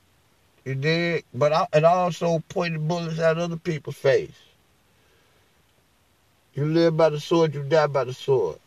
[0.65, 1.23] You did?
[1.33, 4.48] But I, it also pointed bullets at other people's face.
[6.59, 8.59] You live by the sword, you die by the sword.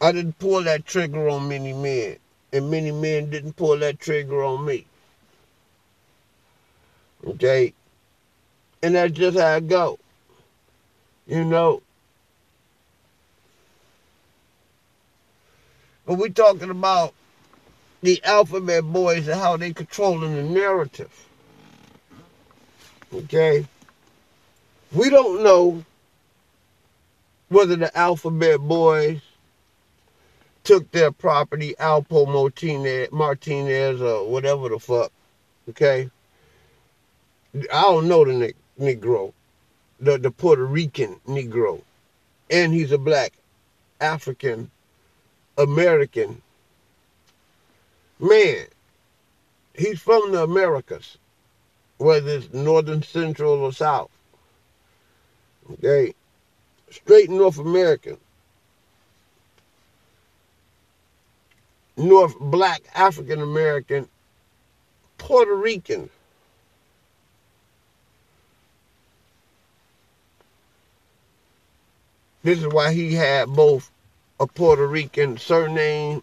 [0.00, 2.18] I didn't pull that trigger on many men,
[2.52, 4.86] and many men didn't pull that trigger on me.
[7.26, 7.74] Okay?
[8.80, 9.98] And that's just how it go.
[11.26, 11.82] You know?
[16.06, 17.12] But we're talking about
[18.02, 21.26] the alphabet boys and how they controlling the narrative.
[23.12, 23.66] Okay?
[24.94, 25.84] We don't know
[27.48, 29.20] whether the alphabet boys
[30.62, 35.10] took their property, Alpo Martinez, Martinez or whatever the fuck.
[35.68, 36.08] Okay?
[37.72, 39.32] I don't know the Negro,
[39.98, 41.82] the, the Puerto Rican Negro.
[42.48, 43.32] And he's a black
[44.00, 44.70] African
[45.58, 46.40] American
[48.20, 48.66] man.
[49.74, 51.18] He's from the Americas,
[51.98, 54.10] whether it's northern, central, or south.
[55.72, 56.14] Okay?
[56.90, 58.18] Straight North American.
[61.96, 64.08] North black African American,
[65.18, 66.10] Puerto Rican.
[72.42, 73.90] This is why he had both
[74.38, 76.22] a Puerto Rican surname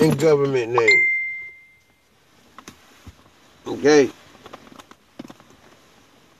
[0.00, 1.06] and government name.
[3.66, 4.10] Okay.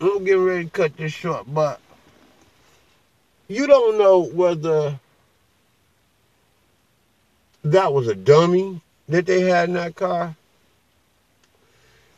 [0.01, 1.81] I'm getting ready to cut this short, but
[3.49, 4.99] you don't know whether
[7.65, 10.37] that was a dummy that they had in that car.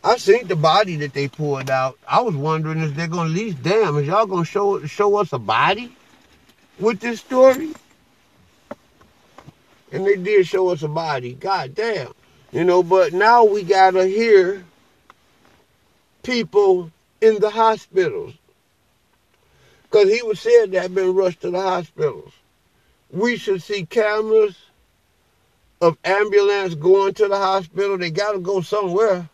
[0.02, 1.98] I seen the body that they pulled out.
[2.06, 5.32] I was wondering if they're gonna at least damn, is y'all gonna show show us
[5.32, 5.92] a body
[6.78, 7.72] with this story?
[9.92, 11.34] And they did show us a body.
[11.34, 12.12] God damn.
[12.52, 14.64] You know, but now we gotta hear
[16.22, 16.90] people
[17.20, 18.34] in the hospitals.
[19.82, 22.32] Because he was said to have been rushed to the hospitals.
[23.10, 24.56] We should see cameras
[25.80, 27.96] of ambulance going to the hospital.
[27.96, 29.28] They got to go somewhere.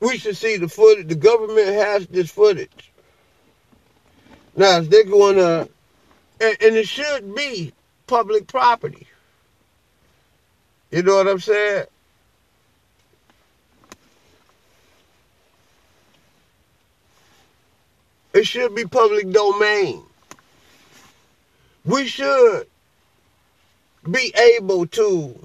[0.00, 1.08] We should see the footage.
[1.08, 2.92] The government has this footage.
[4.56, 5.68] Now, if they're going to,
[6.40, 7.72] and, and it should be
[8.06, 9.06] public property.
[10.94, 11.86] You know what I'm saying?
[18.32, 20.04] It should be public domain.
[21.84, 22.68] We should
[24.08, 25.44] be able to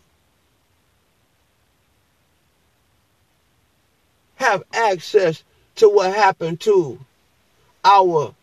[4.35, 5.43] have access
[5.77, 6.99] to what happened to
[7.83, 8.35] our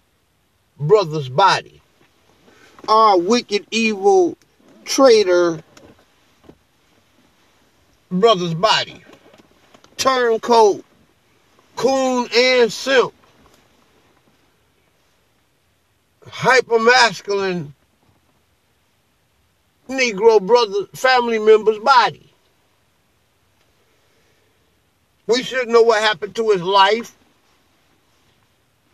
[0.80, 1.80] brother's body.
[2.88, 4.36] Our wicked, evil
[4.84, 5.62] traitor
[8.10, 9.02] brother's body.
[9.96, 10.84] Turncoat,
[11.76, 13.12] coon, and simp.
[16.26, 17.74] Hyper-masculine
[19.88, 22.32] Negro brother, family member's body.
[25.26, 27.16] We should know what happened to his life.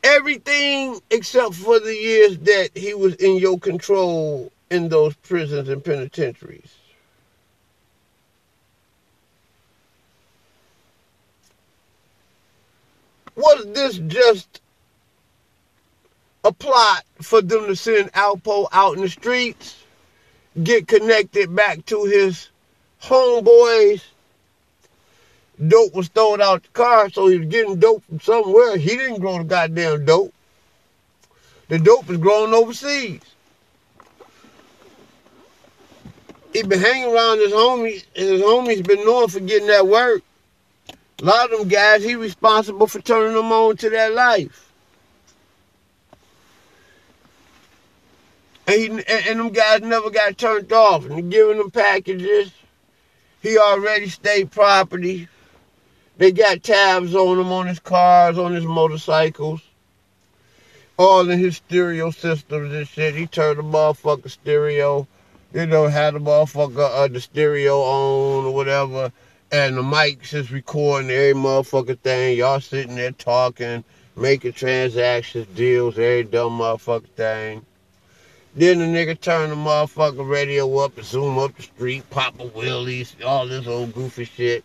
[0.04, 5.84] Everything except for the years that he was in your control in those prisons and
[5.84, 6.74] penitentiaries.
[13.35, 14.61] Was this just
[16.45, 19.85] a plot for them to send Alpo out in the streets,
[20.62, 22.49] get connected back to his
[23.03, 24.03] homeboys?
[25.66, 28.76] Dope was thrown out the car, so he was getting dope from somewhere.
[28.76, 30.35] He didn't grow the goddamn dope.
[31.68, 33.20] The dope is grown overseas.
[36.53, 40.22] He been hanging around his homies, and his homies been known for getting that work.
[41.23, 44.73] A lot of them guys, he responsible for turning them on to that life.
[48.66, 51.07] And, he, and, and them guys never got turned off.
[51.07, 52.51] And giving them packages.
[53.41, 55.29] He already state property.
[56.18, 59.62] They got tabs on him on his cars, on his motorcycles.
[60.97, 63.14] All in his stereo systems and shit.
[63.14, 65.07] He turned the motherfucker stereo.
[65.55, 69.12] You know, had the motherfucker uh, the stereo on or whatever
[69.53, 72.38] and the mics is recording every motherfucking thing.
[72.38, 73.84] Y'all sitting there talking,
[74.16, 77.66] making transactions, deals, every dumb motherfucking thing.
[78.55, 82.44] Then the nigga turn the motherfucking radio up and zoom up the street, pop a
[82.44, 84.64] wheelies, all this old goofy shit.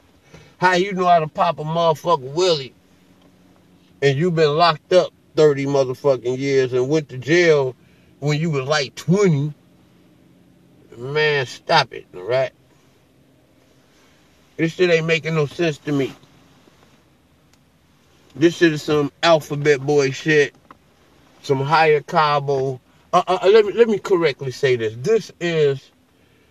[0.57, 2.71] How you know how to pop a motherfucker wheelie
[4.01, 7.75] and you been locked up 30 motherfucking years and went to jail
[8.19, 9.53] when you was like 20?
[10.97, 12.53] Man, stop it, all right?
[14.58, 16.14] This shit ain't making no sense to me.
[18.36, 20.53] This shit is some alphabet boy shit,
[21.43, 22.82] some higher Cabo.
[23.14, 24.95] Uh, uh, uh, let me let me correctly say this.
[24.97, 25.91] This is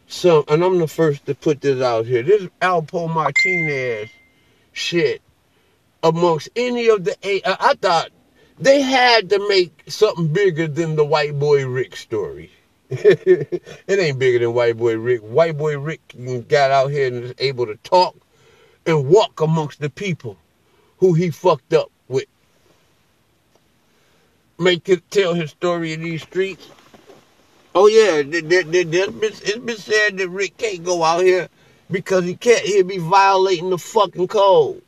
[0.06, 2.22] some, and I'm the first to put this out here.
[2.22, 4.08] This Alpo Martinez
[4.72, 5.20] shit
[6.02, 7.42] amongst any of the eight.
[7.46, 8.10] I, I thought
[8.58, 12.50] they had to make something bigger than the white boy Rick story.
[12.90, 15.20] it ain't bigger than White Boy Rick.
[15.22, 16.00] White Boy Rick
[16.48, 18.14] got out here and is able to talk
[18.86, 20.36] and walk amongst the people
[20.98, 22.26] who he fucked up with.
[24.58, 26.68] Make it tell his story in these streets.
[27.74, 31.48] Oh yeah, it's been said that Rick can't go out here
[31.90, 32.64] because he can't.
[32.64, 34.80] He'll be violating the fucking code.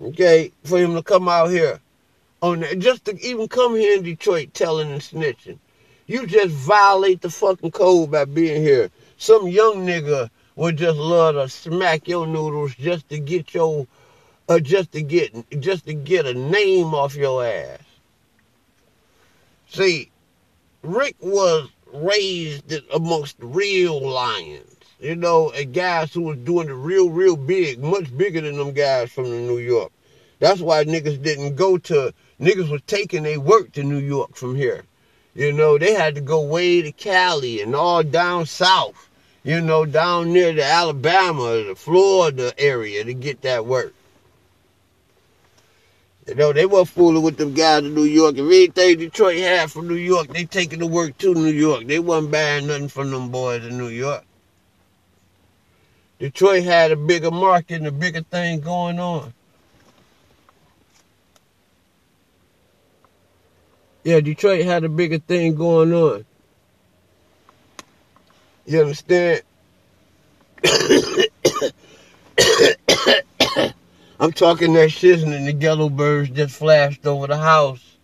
[0.00, 1.80] Okay, for him to come out here
[2.40, 5.58] on just to even come here in Detroit telling and snitching.
[6.06, 8.90] You just violate the fucking code by being here.
[9.16, 13.86] Some young nigga would just love to smack your noodles just to get your,
[14.48, 17.78] uh, just to get, just to get a name off your ass.
[19.68, 20.10] See,
[20.82, 27.08] Rick was raised amongst real lions, you know, and guys who was doing it real,
[27.08, 29.92] real big, much bigger than them guys from New York.
[30.40, 34.56] That's why niggas didn't go to, niggas was taking their work to New York from
[34.56, 34.84] here.
[35.34, 39.08] You know, they had to go way to Cali and all down south,
[39.42, 43.94] you know, down near the Alabama, the Florida area to get that work.
[46.26, 48.36] You know, they weren't fooling with them guys in New York.
[48.36, 51.86] If anything Detroit had from New York, they taking the work to New York.
[51.86, 54.24] They wasn't buying nothing from them boys in New York.
[56.20, 59.34] Detroit had a bigger market and a bigger thing going on.
[64.04, 66.24] Yeah, Detroit had a bigger thing going on.
[68.66, 69.42] You understand?
[74.20, 77.96] I'm talking that shit and the yellow birds just flashed over the house.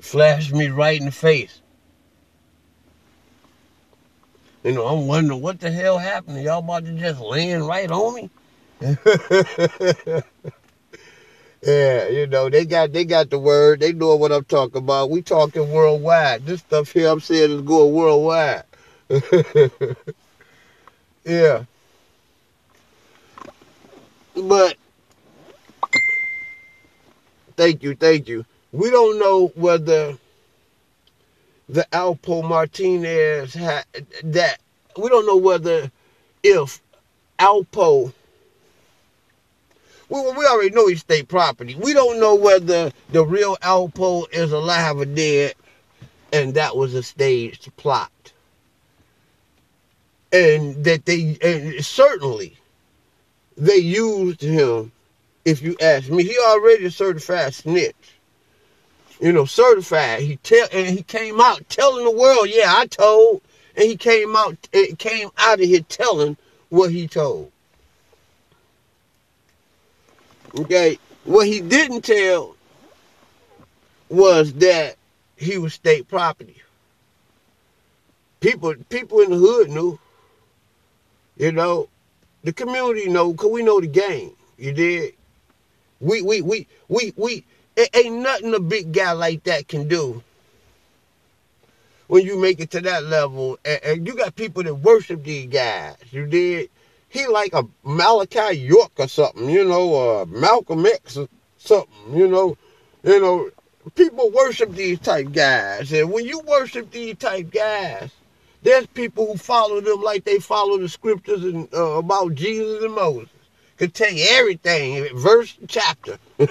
[0.00, 1.60] flashed me right in the face.
[4.64, 6.42] You know, I'm wondering what the hell happened.
[6.42, 8.30] Y'all about to just land right on me?
[11.62, 13.80] Yeah, you know, they got they got the word.
[13.80, 15.10] They know what I'm talking about.
[15.10, 16.46] We talking worldwide.
[16.46, 18.62] This stuff here I'm saying is going worldwide.
[21.24, 21.64] yeah.
[24.36, 24.76] But
[27.56, 28.44] thank you, thank you.
[28.70, 30.16] We don't know whether
[31.68, 33.84] the Alpo Martinez had
[34.22, 34.58] that
[34.96, 35.90] we don't know whether
[36.42, 36.80] if
[37.38, 38.12] Alpo
[40.08, 41.74] we, we already know he's state property.
[41.74, 45.54] We don't know whether the real Alpo is alive or dead,
[46.32, 48.10] and that was a staged plot.
[50.32, 52.56] And that they, and certainly,
[53.56, 54.92] they used him,
[55.44, 56.24] if you ask me.
[56.24, 57.94] He already a certified snitch.
[59.20, 60.20] You know, certified.
[60.20, 63.40] He tell and he came out telling the world, yeah, I told.
[63.76, 66.36] And he came out, it came out of here telling
[66.68, 67.50] what he told.
[70.56, 72.56] Okay, what he didn't tell
[74.08, 74.96] was that
[75.36, 76.62] he was state property.
[78.40, 79.98] People, people in the hood knew.
[81.36, 81.88] You know,
[82.42, 84.32] the community know because we know the game.
[84.56, 85.14] You did.
[86.00, 87.44] We, we, we, we, we.
[87.76, 90.22] It ain't nothing a big guy like that can do
[92.08, 93.58] when you make it to that level.
[93.64, 95.96] And, and you got people that worship these guys.
[96.10, 96.70] You did
[97.08, 102.28] he like a Malachi York or something, you know, or Malcolm X or something, you
[102.28, 102.56] know.
[103.02, 103.50] You know,
[103.94, 105.92] people worship these type guys.
[105.92, 108.10] And when you worship these type guys,
[108.62, 112.94] there's people who follow them like they follow the scriptures and uh, about Jesus and
[112.94, 113.28] Moses.
[113.76, 116.48] Could tell you everything, verse, and chapter, and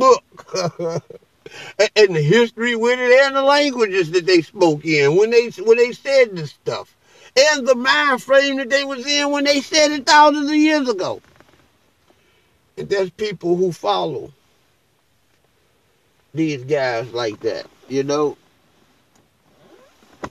[0.00, 0.24] book.
[1.96, 5.76] and the history with it and the languages that they spoke in when they when
[5.76, 6.96] they said this stuff
[7.36, 10.88] and the mind frame that they was in when they said it thousands of years
[10.88, 11.20] ago.
[12.76, 14.32] And there's people who follow
[16.34, 18.36] these guys like that, you know.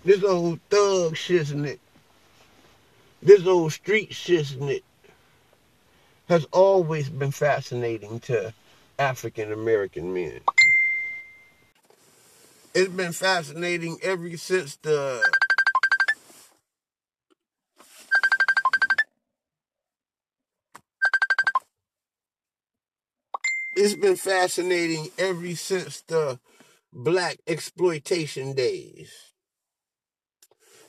[0.04, 1.80] This old thug shiznit,
[3.22, 4.84] this old street shiznit
[6.30, 8.54] has always been fascinating to
[8.97, 10.39] African American men.
[12.74, 15.22] It's been fascinating ever since the
[23.80, 26.38] it's been fascinating ever since the
[26.91, 29.13] black exploitation days.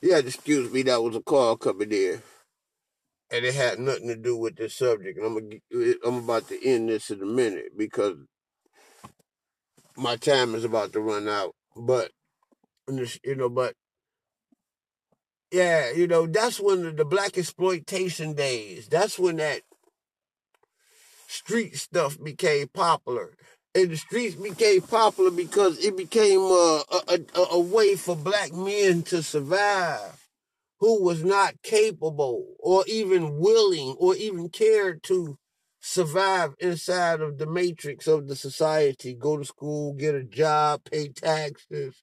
[0.02, 2.20] Yeah, excuse me, that was a call coming in.
[3.30, 5.18] And it had nothing to do with this subject.
[5.18, 8.16] And I'm, gonna, I'm about to end this in a minute because
[9.96, 11.54] my time is about to run out.
[11.76, 12.10] But,
[12.88, 13.74] you know, but,
[15.52, 19.62] yeah, you know, that's when the, the blaxploitation days, that's when that
[21.30, 23.34] street stuff became popular.
[23.72, 28.52] And the streets became popular because it became a, a, a, a way for black
[28.52, 30.26] men to survive
[30.80, 35.38] who was not capable or even willing or even cared to
[35.78, 41.08] survive inside of the matrix of the society, go to school, get a job, pay
[41.08, 42.02] taxes.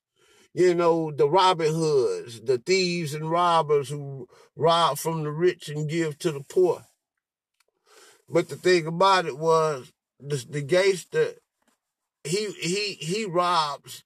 [0.53, 5.89] You know, the Robin Hoods, the thieves and robbers who rob from the rich and
[5.89, 6.86] give to the poor.
[8.29, 11.33] But the thing about it was the, the gangster,
[12.23, 14.03] he, he, he robs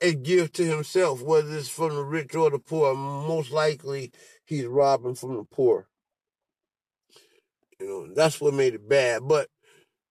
[0.00, 2.94] and give to himself, whether it's from the rich or the poor.
[2.94, 4.12] Most likely
[4.44, 5.88] he's robbing from the poor.
[7.80, 9.22] You know, that's what made it bad.
[9.26, 9.48] But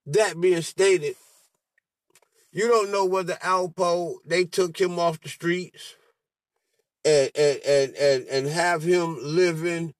[0.05, 1.15] that being stated,
[2.51, 5.95] you don't know whether Alpo, they took him off the streets
[7.03, 9.93] and, and, and, and, and have him living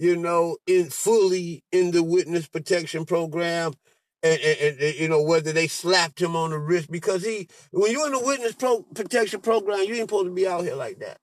[0.00, 3.74] you know, in fully in the witness protection program.
[4.22, 7.92] And, and, and, you know, whether they slapped him on the wrist because he, when
[7.92, 11.00] you're in the witness pro- protection program, you ain't supposed to be out here like
[11.00, 11.18] that.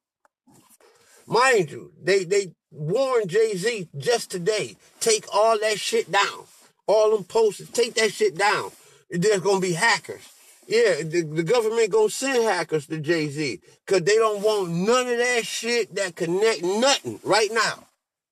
[1.25, 6.45] Mind you, they, they warned Jay-Z just today, take all that shit down.
[6.86, 8.69] All them posters, take that shit down.
[9.09, 10.21] There's gonna be hackers.
[10.67, 15.17] Yeah, the, the government gonna send hackers to Jay-Z because they don't want none of
[15.17, 17.87] that shit that connect nothing right now.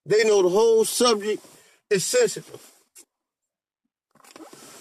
[0.05, 1.45] They know the whole subject
[1.89, 2.71] is sensitive.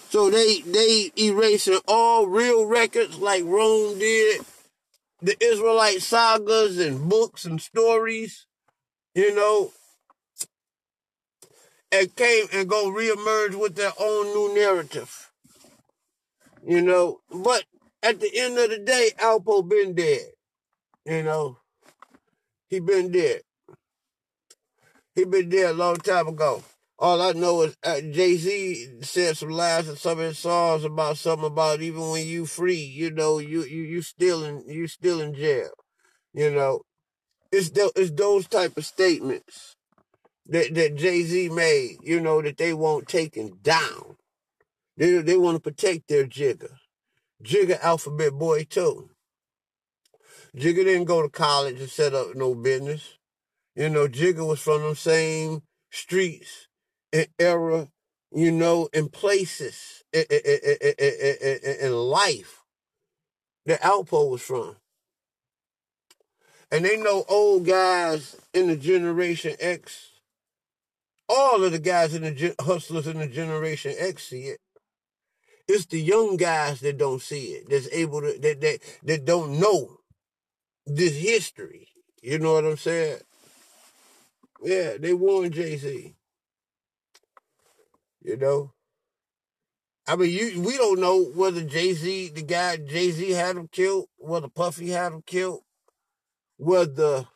[0.09, 4.41] So they they erasing all real records like Rome did,
[5.21, 8.45] the Israelite sagas and books and stories,
[9.15, 9.71] you know,
[11.91, 15.31] and came and go reemerge with their own new narrative.
[16.65, 17.65] You know, but
[18.03, 20.31] at the end of the day, Alpo been dead.
[21.05, 21.59] You know,
[22.69, 23.41] he been dead.
[25.15, 26.63] He been dead a long time ago.
[26.99, 30.83] All I know is uh, Jay Z said some lines in some of his songs
[30.83, 34.87] about something about even when you free, you know, you you you still in you
[34.87, 35.71] still in jail.
[36.33, 36.81] You know,
[37.51, 39.75] it's the, it's those type of statements
[40.47, 41.97] that that Jay Z made.
[42.03, 44.17] You know that they won't take taken down.
[44.97, 46.69] They they want to protect their Jigga.
[47.43, 49.09] Jigga Alphabet Boy too.
[50.55, 53.17] Jigga didn't go to college and set up no business.
[53.75, 55.61] You know, Jigga was from them same
[55.91, 56.67] streets
[57.11, 57.89] and era,
[58.31, 62.63] you know, and places in, life
[63.65, 64.77] that Alpo was from.
[66.71, 70.11] And they know old guys in the Generation X,
[71.27, 74.59] all of the guys in the hustlers in the Generation X see it.
[75.67, 79.59] It's the young guys that don't see it, that's able to, that, that, that don't
[79.59, 79.99] know
[80.85, 81.89] this history.
[82.21, 83.19] You know what I'm saying?
[84.65, 86.15] Yeah, they warned Jay Z.
[88.23, 88.73] You know,
[90.07, 93.67] I mean, you we don't know whether Jay Z, the guy Jay Z had him
[93.67, 95.61] killed, whether Puffy had him killed,
[96.57, 97.27] whether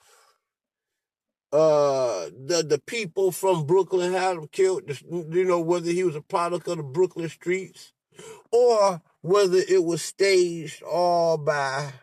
[1.54, 4.90] uh the the people from Brooklyn had him killed.
[5.08, 7.94] You know, whether he was a product of the Brooklyn streets,
[8.52, 11.94] or whether it was staged all by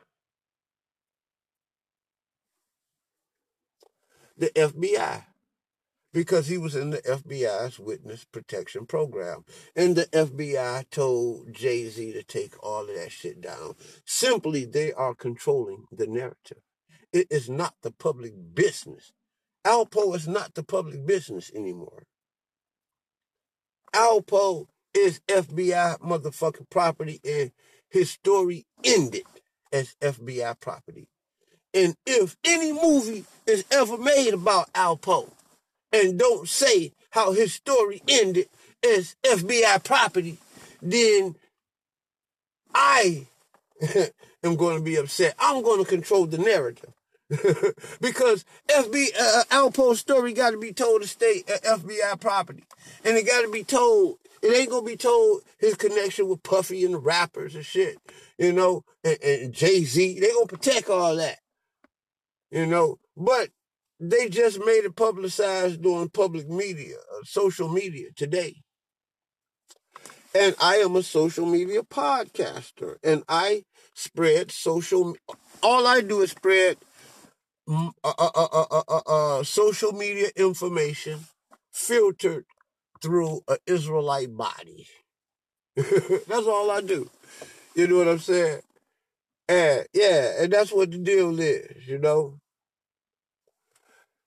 [4.37, 5.25] the FBI
[6.13, 9.45] because he was in the FBI's witness protection program.
[9.75, 13.75] And the FBI told Jay Z to take all of that shit down.
[14.07, 16.63] Simply, they are controlling the narrative.
[17.13, 19.13] It is not the public business.
[19.67, 22.05] Alpo is not the public business anymore.
[23.95, 27.53] Alpo is FBI motherfucking property, and
[27.91, 29.27] his story ended
[29.71, 31.09] as FBI property.
[31.77, 35.31] And if any movie is ever made about Alpo
[35.93, 38.49] and don't say how his story ended
[38.83, 40.39] as FBI property,
[40.81, 41.37] then
[42.75, 43.27] I
[44.43, 45.35] am going to be upset.
[45.39, 46.93] I'm going to control the narrative.
[48.01, 52.65] because FB uh, Alpo's story got to be told to stay FBI property,
[53.05, 56.85] and it got to be told It ain't gonna be told his connection with Puffy
[56.85, 57.99] and the rappers and shit,
[58.39, 60.21] you know, and, and Jay Z.
[60.21, 61.39] They gonna protect all that,
[62.51, 62.99] you know.
[63.17, 63.51] But
[63.99, 68.63] they just made it publicized during public media, uh, social media today.
[70.35, 75.17] And I am a social media podcaster, and I spread social.
[75.63, 76.77] All I do is spread
[77.69, 81.21] uh, uh, uh, social media information
[81.73, 82.45] filtered
[83.03, 84.87] through an Israelite body.
[85.77, 87.11] that's all I do.
[87.75, 88.61] You know what I'm saying?
[89.49, 92.39] And yeah, and that's what the deal is, you know.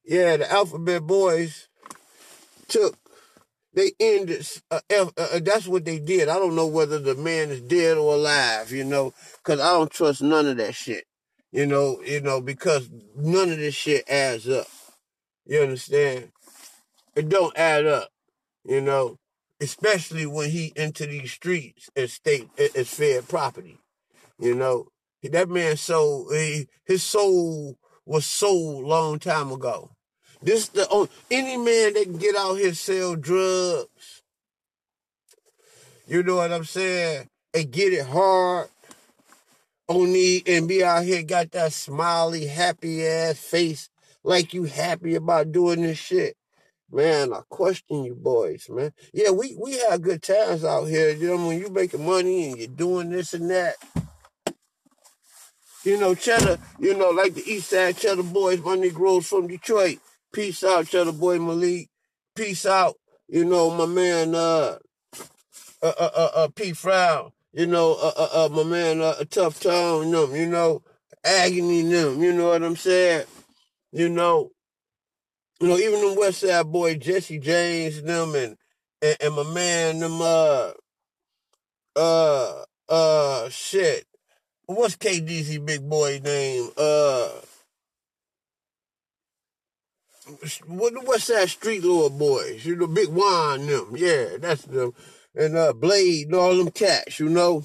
[0.05, 1.67] Yeah, the Alphabet Boys
[2.67, 2.97] took,
[3.73, 6.29] they ended, uh, uh, uh, that's what they did.
[6.29, 9.91] I don't know whether the man is dead or alive, you know, because I don't
[9.91, 11.05] trust none of that shit,
[11.51, 14.67] you know, you know, because none of this shit adds up.
[15.45, 16.31] You understand?
[17.15, 18.09] It don't add up
[18.65, 19.17] you know,
[19.59, 23.79] especially when he into these streets as state as fair property.
[24.39, 24.87] You know,
[25.23, 29.91] that man sold his soul was sold long time ago.
[30.41, 34.23] This the only, any man that can get out here sell drugs.
[36.07, 37.29] You know what I'm saying?
[37.53, 38.69] And get it hard
[39.87, 43.89] on the and be out here got that smiley, happy ass face
[44.23, 46.35] like you happy about doing this shit.
[46.91, 48.91] Man, I question you boys, man.
[49.13, 51.11] Yeah, we, we have good times out here.
[51.11, 53.75] You know, when you making money and you're doing this and that.
[55.83, 59.99] You know, Cheddar, you know, like the East Side Cheddar Boys, my Negroes from Detroit.
[60.33, 61.89] Peace out, Cheddar Boy Malik.
[62.35, 62.95] Peace out,
[63.27, 64.77] you know, my man, uh,
[65.81, 66.73] uh, uh, uh, uh P.
[66.73, 67.31] Frown.
[67.53, 70.83] You know, uh, uh, uh, my man, uh, Tough Tone, them, you know,
[71.23, 73.25] Agony, them, you know what I'm saying?
[73.91, 74.51] You know,
[75.59, 78.55] you know, even them West Side boy Jesse James them and,
[79.01, 80.71] and and my man them uh
[81.95, 84.05] uh uh shit.
[84.69, 86.69] What's KDZ big boy name?
[86.77, 87.41] Uh
[90.67, 94.93] what West Side Street Lord boys, you know, Big Wine them, yeah, that's them.
[95.33, 97.63] And uh Blade and all them cats, you know.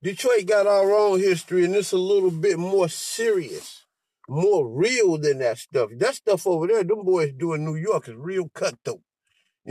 [0.00, 3.84] Detroit got our own history and it's a little bit more serious
[4.28, 5.90] more real than that stuff.
[5.98, 9.00] That stuff over there, them boys doing New York is real cutthroat.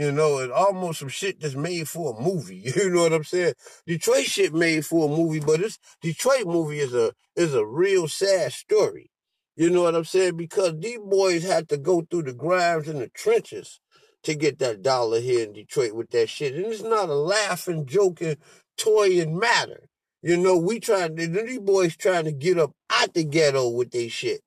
[0.00, 2.72] You know, it's almost some shit that's made for a movie.
[2.74, 3.52] You know what I'm saying?
[3.86, 8.08] Detroit shit made for a movie, but this Detroit movie is a is a real
[8.08, 9.10] sad story.
[9.56, 10.38] You know what I'm saying?
[10.38, 13.78] Because these boys had to go through the grimes and the trenches
[14.22, 16.54] to get that dollar here in Detroit with that shit.
[16.54, 18.36] And it's not a laughing, joking,
[18.78, 19.90] toying matter.
[20.22, 24.08] You know, we trying, these boys trying to get up out the ghetto with their
[24.08, 24.40] shit.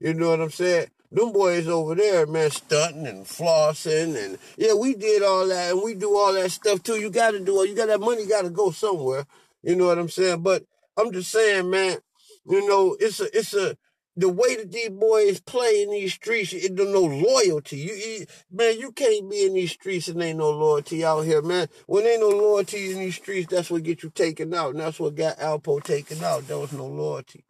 [0.00, 0.88] You know what I'm saying?
[1.10, 5.82] Them boys over there, man, stunting and flossing and yeah, we did all that and
[5.82, 7.00] we do all that stuff too.
[7.00, 7.70] You gotta do it.
[7.70, 9.24] You got that money gotta go somewhere.
[9.62, 10.42] You know what I'm saying?
[10.42, 10.64] But
[10.98, 11.98] I'm just saying, man,
[12.46, 13.76] you know, it's a it's a
[14.16, 17.78] the way that these boys play in these streets, it don't no loyalty.
[17.78, 21.40] You, you, man, you can't be in these streets and ain't no loyalty out here,
[21.40, 21.68] man.
[21.86, 24.98] When ain't no loyalty in these streets, that's what get you taken out, and that's
[24.98, 26.48] what got Alpo taken out.
[26.48, 27.44] There was no loyalty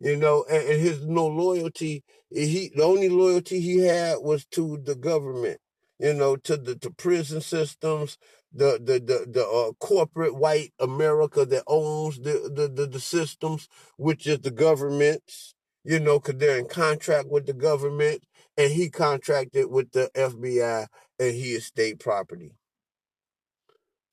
[0.00, 2.02] you know, and, and his no loyalty.
[2.30, 5.60] He the only loyalty he had was to the government,
[5.98, 8.16] you know, to the to prison systems,
[8.52, 13.68] the the the, the uh, corporate white America that owns the, the the the systems,
[13.96, 18.22] which is the governments, you know, because they're in contract with the government,
[18.56, 20.86] and he contracted with the FBI,
[21.18, 22.52] and he is state property.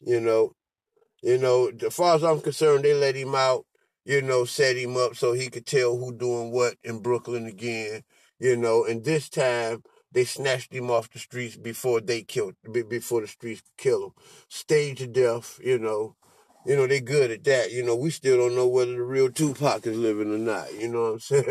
[0.01, 0.53] You know,
[1.21, 3.66] you know, as far as I'm concerned, they let him out
[4.07, 8.03] you know, set him up so he could tell who doing what in Brooklyn again,
[8.39, 9.83] you know, and this time
[10.13, 12.55] they snatched him off the streets before they killed,
[12.89, 14.11] before the streets kill him.
[14.47, 16.15] Stage to death, you know.
[16.65, 17.71] You know, they good at that.
[17.71, 20.73] You know, we still don't know whether the real Tupac is living or not.
[20.73, 21.45] You know what I'm saying?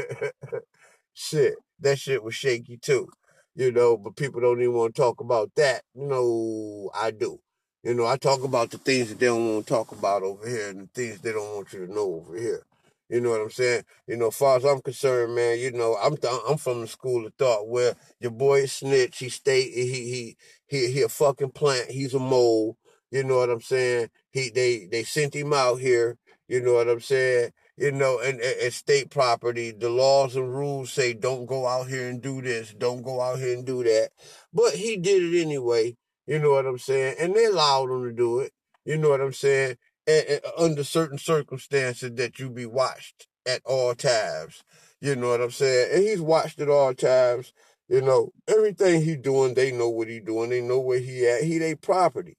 [1.15, 1.55] shit.
[1.81, 3.09] That shit was shaky too.
[3.55, 5.83] You know, but people don't even want to talk about that.
[5.95, 7.41] You know, I do.
[7.87, 10.45] You know, I talk about the things that they don't want to talk about over
[10.49, 12.66] here and the things they don't want you to know over here.
[13.09, 13.84] You know what I'm saying?
[14.09, 16.89] You know, as far as I'm concerned, man, you know, I'm th- I'm from the
[16.89, 21.09] school of thought where your boy is snitch, he stay he he he he a
[21.09, 22.76] fucking plant, he's a mole.
[23.12, 24.09] You know what I'm saying?
[24.32, 26.18] He they they sent him out here.
[26.49, 27.53] You know what I'm saying?
[27.76, 32.09] You know, and, and state property, the laws and rules say don't go out here
[32.09, 34.09] and do this, don't go out here and do that.
[34.53, 35.97] But he did it anyway.
[36.27, 37.16] You know what I'm saying?
[37.20, 38.53] And they allowed him to do it.
[38.85, 39.77] You know what I'm saying?
[40.07, 44.62] And, and uh, under certain circumstances that you be watched at all times.
[45.01, 45.91] You know what I'm saying?
[45.93, 47.53] And he's watched at all times.
[47.89, 50.51] You know, everything he doing, they know what he doing.
[50.51, 51.45] They know where he at.
[51.45, 52.37] He they property.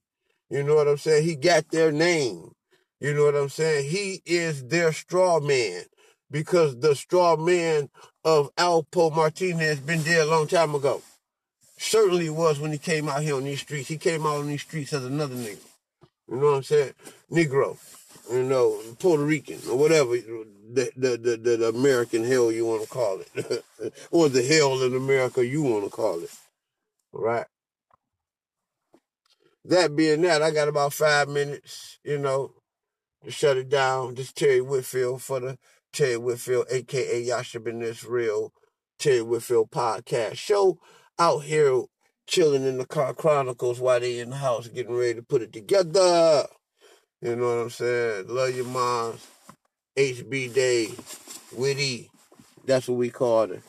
[0.50, 1.24] You know what I'm saying?
[1.24, 2.52] He got their name.
[3.00, 3.90] You know what I'm saying?
[3.90, 5.84] He is their straw man
[6.30, 7.88] because the straw man
[8.24, 11.02] of Alpo Martinez been there a long time ago.
[11.78, 13.88] Certainly was when he came out here on these streets.
[13.88, 15.58] He came out on these streets as another nigga.
[16.28, 16.92] You know what I'm saying?
[17.30, 17.78] Negro.
[18.30, 22.88] You know, Puerto Rican or whatever the the the, the, American hell you want to
[22.88, 23.64] call it,
[24.10, 26.30] or the hell in America you want to call it.
[27.14, 27.46] All right.
[29.64, 32.52] That being that, I got about five minutes, you know,
[33.24, 34.14] to shut it down.
[34.14, 35.58] This Terry Whitfield for the
[35.92, 38.52] Terry Whitfield, aka Yasha Ben Real
[38.98, 40.78] Terry Whitfield podcast show
[41.18, 41.82] out here
[42.26, 45.52] chilling in the car chronicles while they in the house getting ready to put it
[45.52, 46.46] together.
[47.20, 48.26] You know what I'm saying?
[48.28, 49.26] Love your moms.
[49.96, 50.88] HB Day,
[51.56, 52.10] Witty.
[52.64, 53.62] That's what we called it.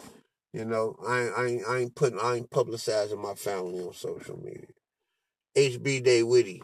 [0.54, 4.68] You know, I, I, I ain't putting, I ain't publicizing my family on social media.
[5.58, 6.62] HB Day Witty.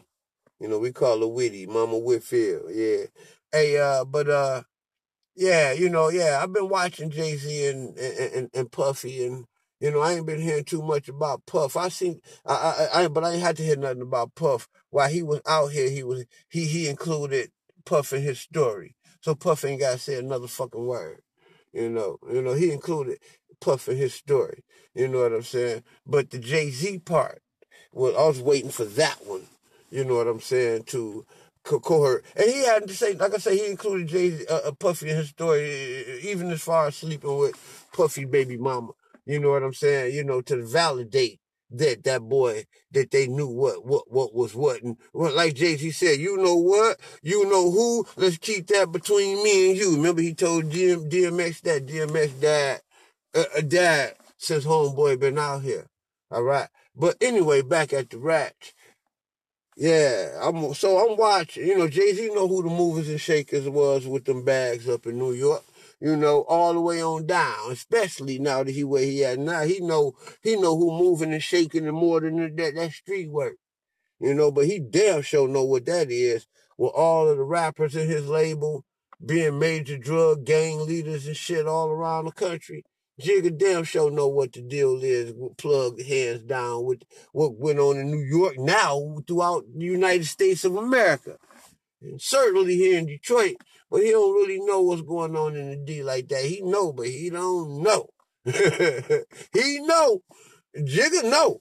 [0.60, 2.70] You know, we call her Witty, Mama Whitfield.
[2.72, 3.06] Yeah.
[3.50, 4.62] Hey, uh, but, uh,
[5.34, 9.46] yeah, you know, yeah, I've been watching Jay Z and, and, and Puffy and,
[9.80, 11.76] you know, I ain't been hearing too much about Puff.
[11.76, 14.68] I seen, I, I, I, but I ain't had to hear nothing about Puff.
[14.90, 17.50] While he was out here, he was, he, he included
[17.84, 18.94] Puff in his story.
[19.20, 21.22] So Puff ain't got to say another fucking word.
[21.72, 23.18] You know, you know, he included
[23.60, 24.64] Puff in his story.
[24.94, 25.82] You know what I'm saying?
[26.06, 27.42] But the Jay Z part,
[27.92, 29.42] well, I was waiting for that one.
[29.90, 30.84] You know what I'm saying?
[30.84, 31.26] To
[31.66, 32.24] cohort.
[32.36, 35.16] And he had to say, like I say, he included Jay uh, uh, Puffy in
[35.16, 38.92] his story, even as far as sleeping with Puffy baby mama.
[39.26, 40.14] You know what I'm saying?
[40.14, 44.82] You know, to validate that that boy that they knew what what what was what
[44.82, 48.06] and like Jay Z said, you know what, you know who.
[48.16, 49.96] Let's keep that between me and you.
[49.96, 52.80] Remember he told DM, DMX that DMX died
[53.34, 55.86] uh, uh, died since homeboy been out here.
[56.30, 58.74] All right, but anyway, back at the ranch.
[59.76, 61.66] Yeah, I'm so I'm watching.
[61.66, 65.06] You know, Jay Z know who the movers and shakers was with them bags up
[65.06, 65.64] in New York
[66.00, 69.62] you know, all the way on down, especially now that he where he at now.
[69.62, 73.56] He know, he know who moving and shaking and more than that, that street work,
[74.20, 77.96] you know, but he damn sure know what that is with all of the rappers
[77.96, 78.84] in his label
[79.24, 82.84] being major drug gang leaders and shit all around the country.
[83.20, 85.32] Jigga damn sure know what the deal is.
[85.56, 90.66] Plug hands down with what went on in New York now throughout the United States
[90.66, 91.38] of America.
[92.02, 93.56] And certainly here in Detroit,
[93.90, 96.44] but he don't really know what's going on in the D like that.
[96.44, 98.08] He know, but he don't know.
[98.44, 100.22] he know.
[100.76, 101.60] Jigga know.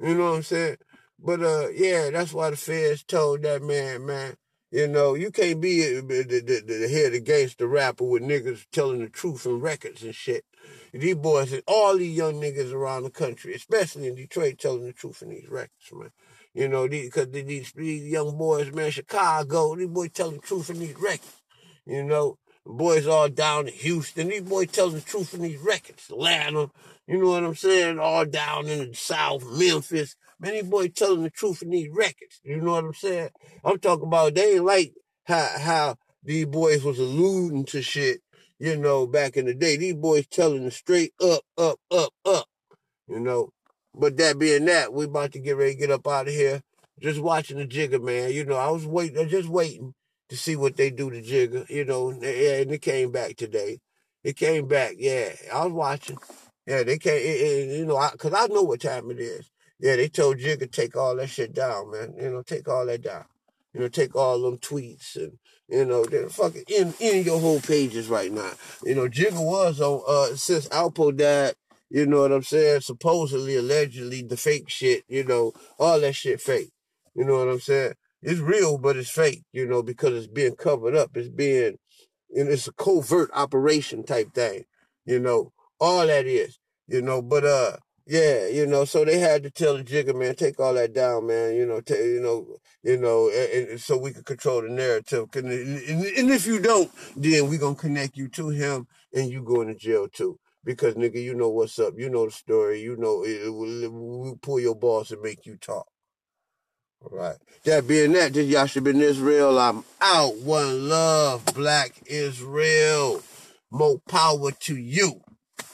[0.00, 0.76] You know what I'm saying?
[1.18, 4.36] But uh, yeah, that's why the feds told that man, man,
[4.70, 8.66] you know, you can't be the, the, the, the head of gangster rapper with niggas
[8.72, 10.44] telling the truth in records and shit.
[10.92, 14.92] These boys and all these young niggas around the country, especially in Detroit, telling the
[14.92, 16.10] truth in these records, man.
[16.52, 20.78] You know, because these, these young boys, man, Chicago, these boys telling the truth in
[20.80, 21.42] these records.
[21.86, 24.28] You know, boys all down in Houston.
[24.28, 26.10] These boys telling the truth in these records.
[26.10, 26.70] Atlanta,
[27.06, 27.98] you know what I'm saying?
[27.98, 30.16] All down in the South, Memphis.
[30.40, 32.40] Man, these boys telling the truth in these records.
[32.42, 33.30] You know what I'm saying?
[33.64, 38.20] I'm talking about they ain't like how, how these boys was alluding to shit,
[38.58, 39.76] you know, back in the day.
[39.76, 42.46] These boys telling the straight up, up, up, up.
[43.08, 43.50] You know,
[43.94, 46.62] but that being that, we about to get ready to get up out of here.
[47.00, 48.32] Just watching the Jigga, man.
[48.32, 49.94] You know, I was waiting, just waiting
[50.28, 51.68] to see what they do to Jigga.
[51.68, 53.80] You know, and it came back today.
[54.24, 55.30] It came back, yeah.
[55.52, 56.18] I was watching.
[56.66, 59.48] Yeah, they came, it, it, you know, I, cause I know what time it is.
[59.78, 62.14] Yeah, they told Jigga take all that shit down, man.
[62.20, 63.24] You know, take all that down.
[63.72, 67.60] You know, take all them tweets and, you know, they're fucking in, in your whole
[67.60, 68.50] pages right now.
[68.82, 71.54] You know, Jigga was on, uh, since Alpo died,
[71.90, 72.80] you know what I'm saying?
[72.80, 76.70] Supposedly, allegedly, the fake shit, you know, all that shit fake.
[77.14, 77.94] You know what I'm saying?
[78.26, 81.16] It's real, but it's fake, you know, because it's being covered up.
[81.16, 81.78] It's being,
[82.36, 84.64] and it's a covert operation type thing,
[85.06, 86.58] you know, all that is,
[86.88, 90.36] you know, but, uh, yeah, you know, so they had to tell the Jigga man,
[90.36, 91.56] take all that down, man.
[91.56, 95.28] You know, t- you know, you know, and, and so we could control the narrative.
[95.34, 99.68] And, and if you don't, then we gonna connect you to him, and you going
[99.68, 101.94] to jail too because nigga, you know what's up.
[101.98, 102.82] You know the story.
[102.82, 105.86] You know it, will pull your balls and make you talk.
[107.02, 107.36] All right.
[107.64, 109.58] That being that, this Yasha Ben Israel.
[109.58, 110.36] I'm out.
[110.38, 113.22] One love, Black Israel.
[113.70, 115.20] More power to you.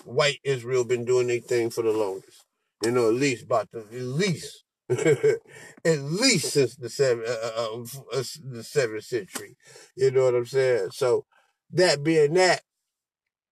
[0.05, 2.45] White Israel been doing their thing for the longest.
[2.85, 7.83] You know, at least about the at least at least since the seven uh, uh,
[8.13, 9.57] uh, the seventh century.
[9.97, 10.89] You know what I'm saying?
[10.93, 11.25] So
[11.71, 12.63] that being that,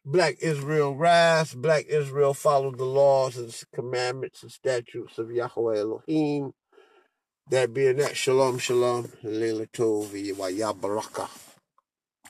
[0.05, 1.55] Black Israel rise.
[1.55, 6.53] Black Israel follow the laws and commandments and statutes of Yahweh Elohim.
[7.51, 11.29] That being that, shalom, shalom, Leila Tov, Yabaraka.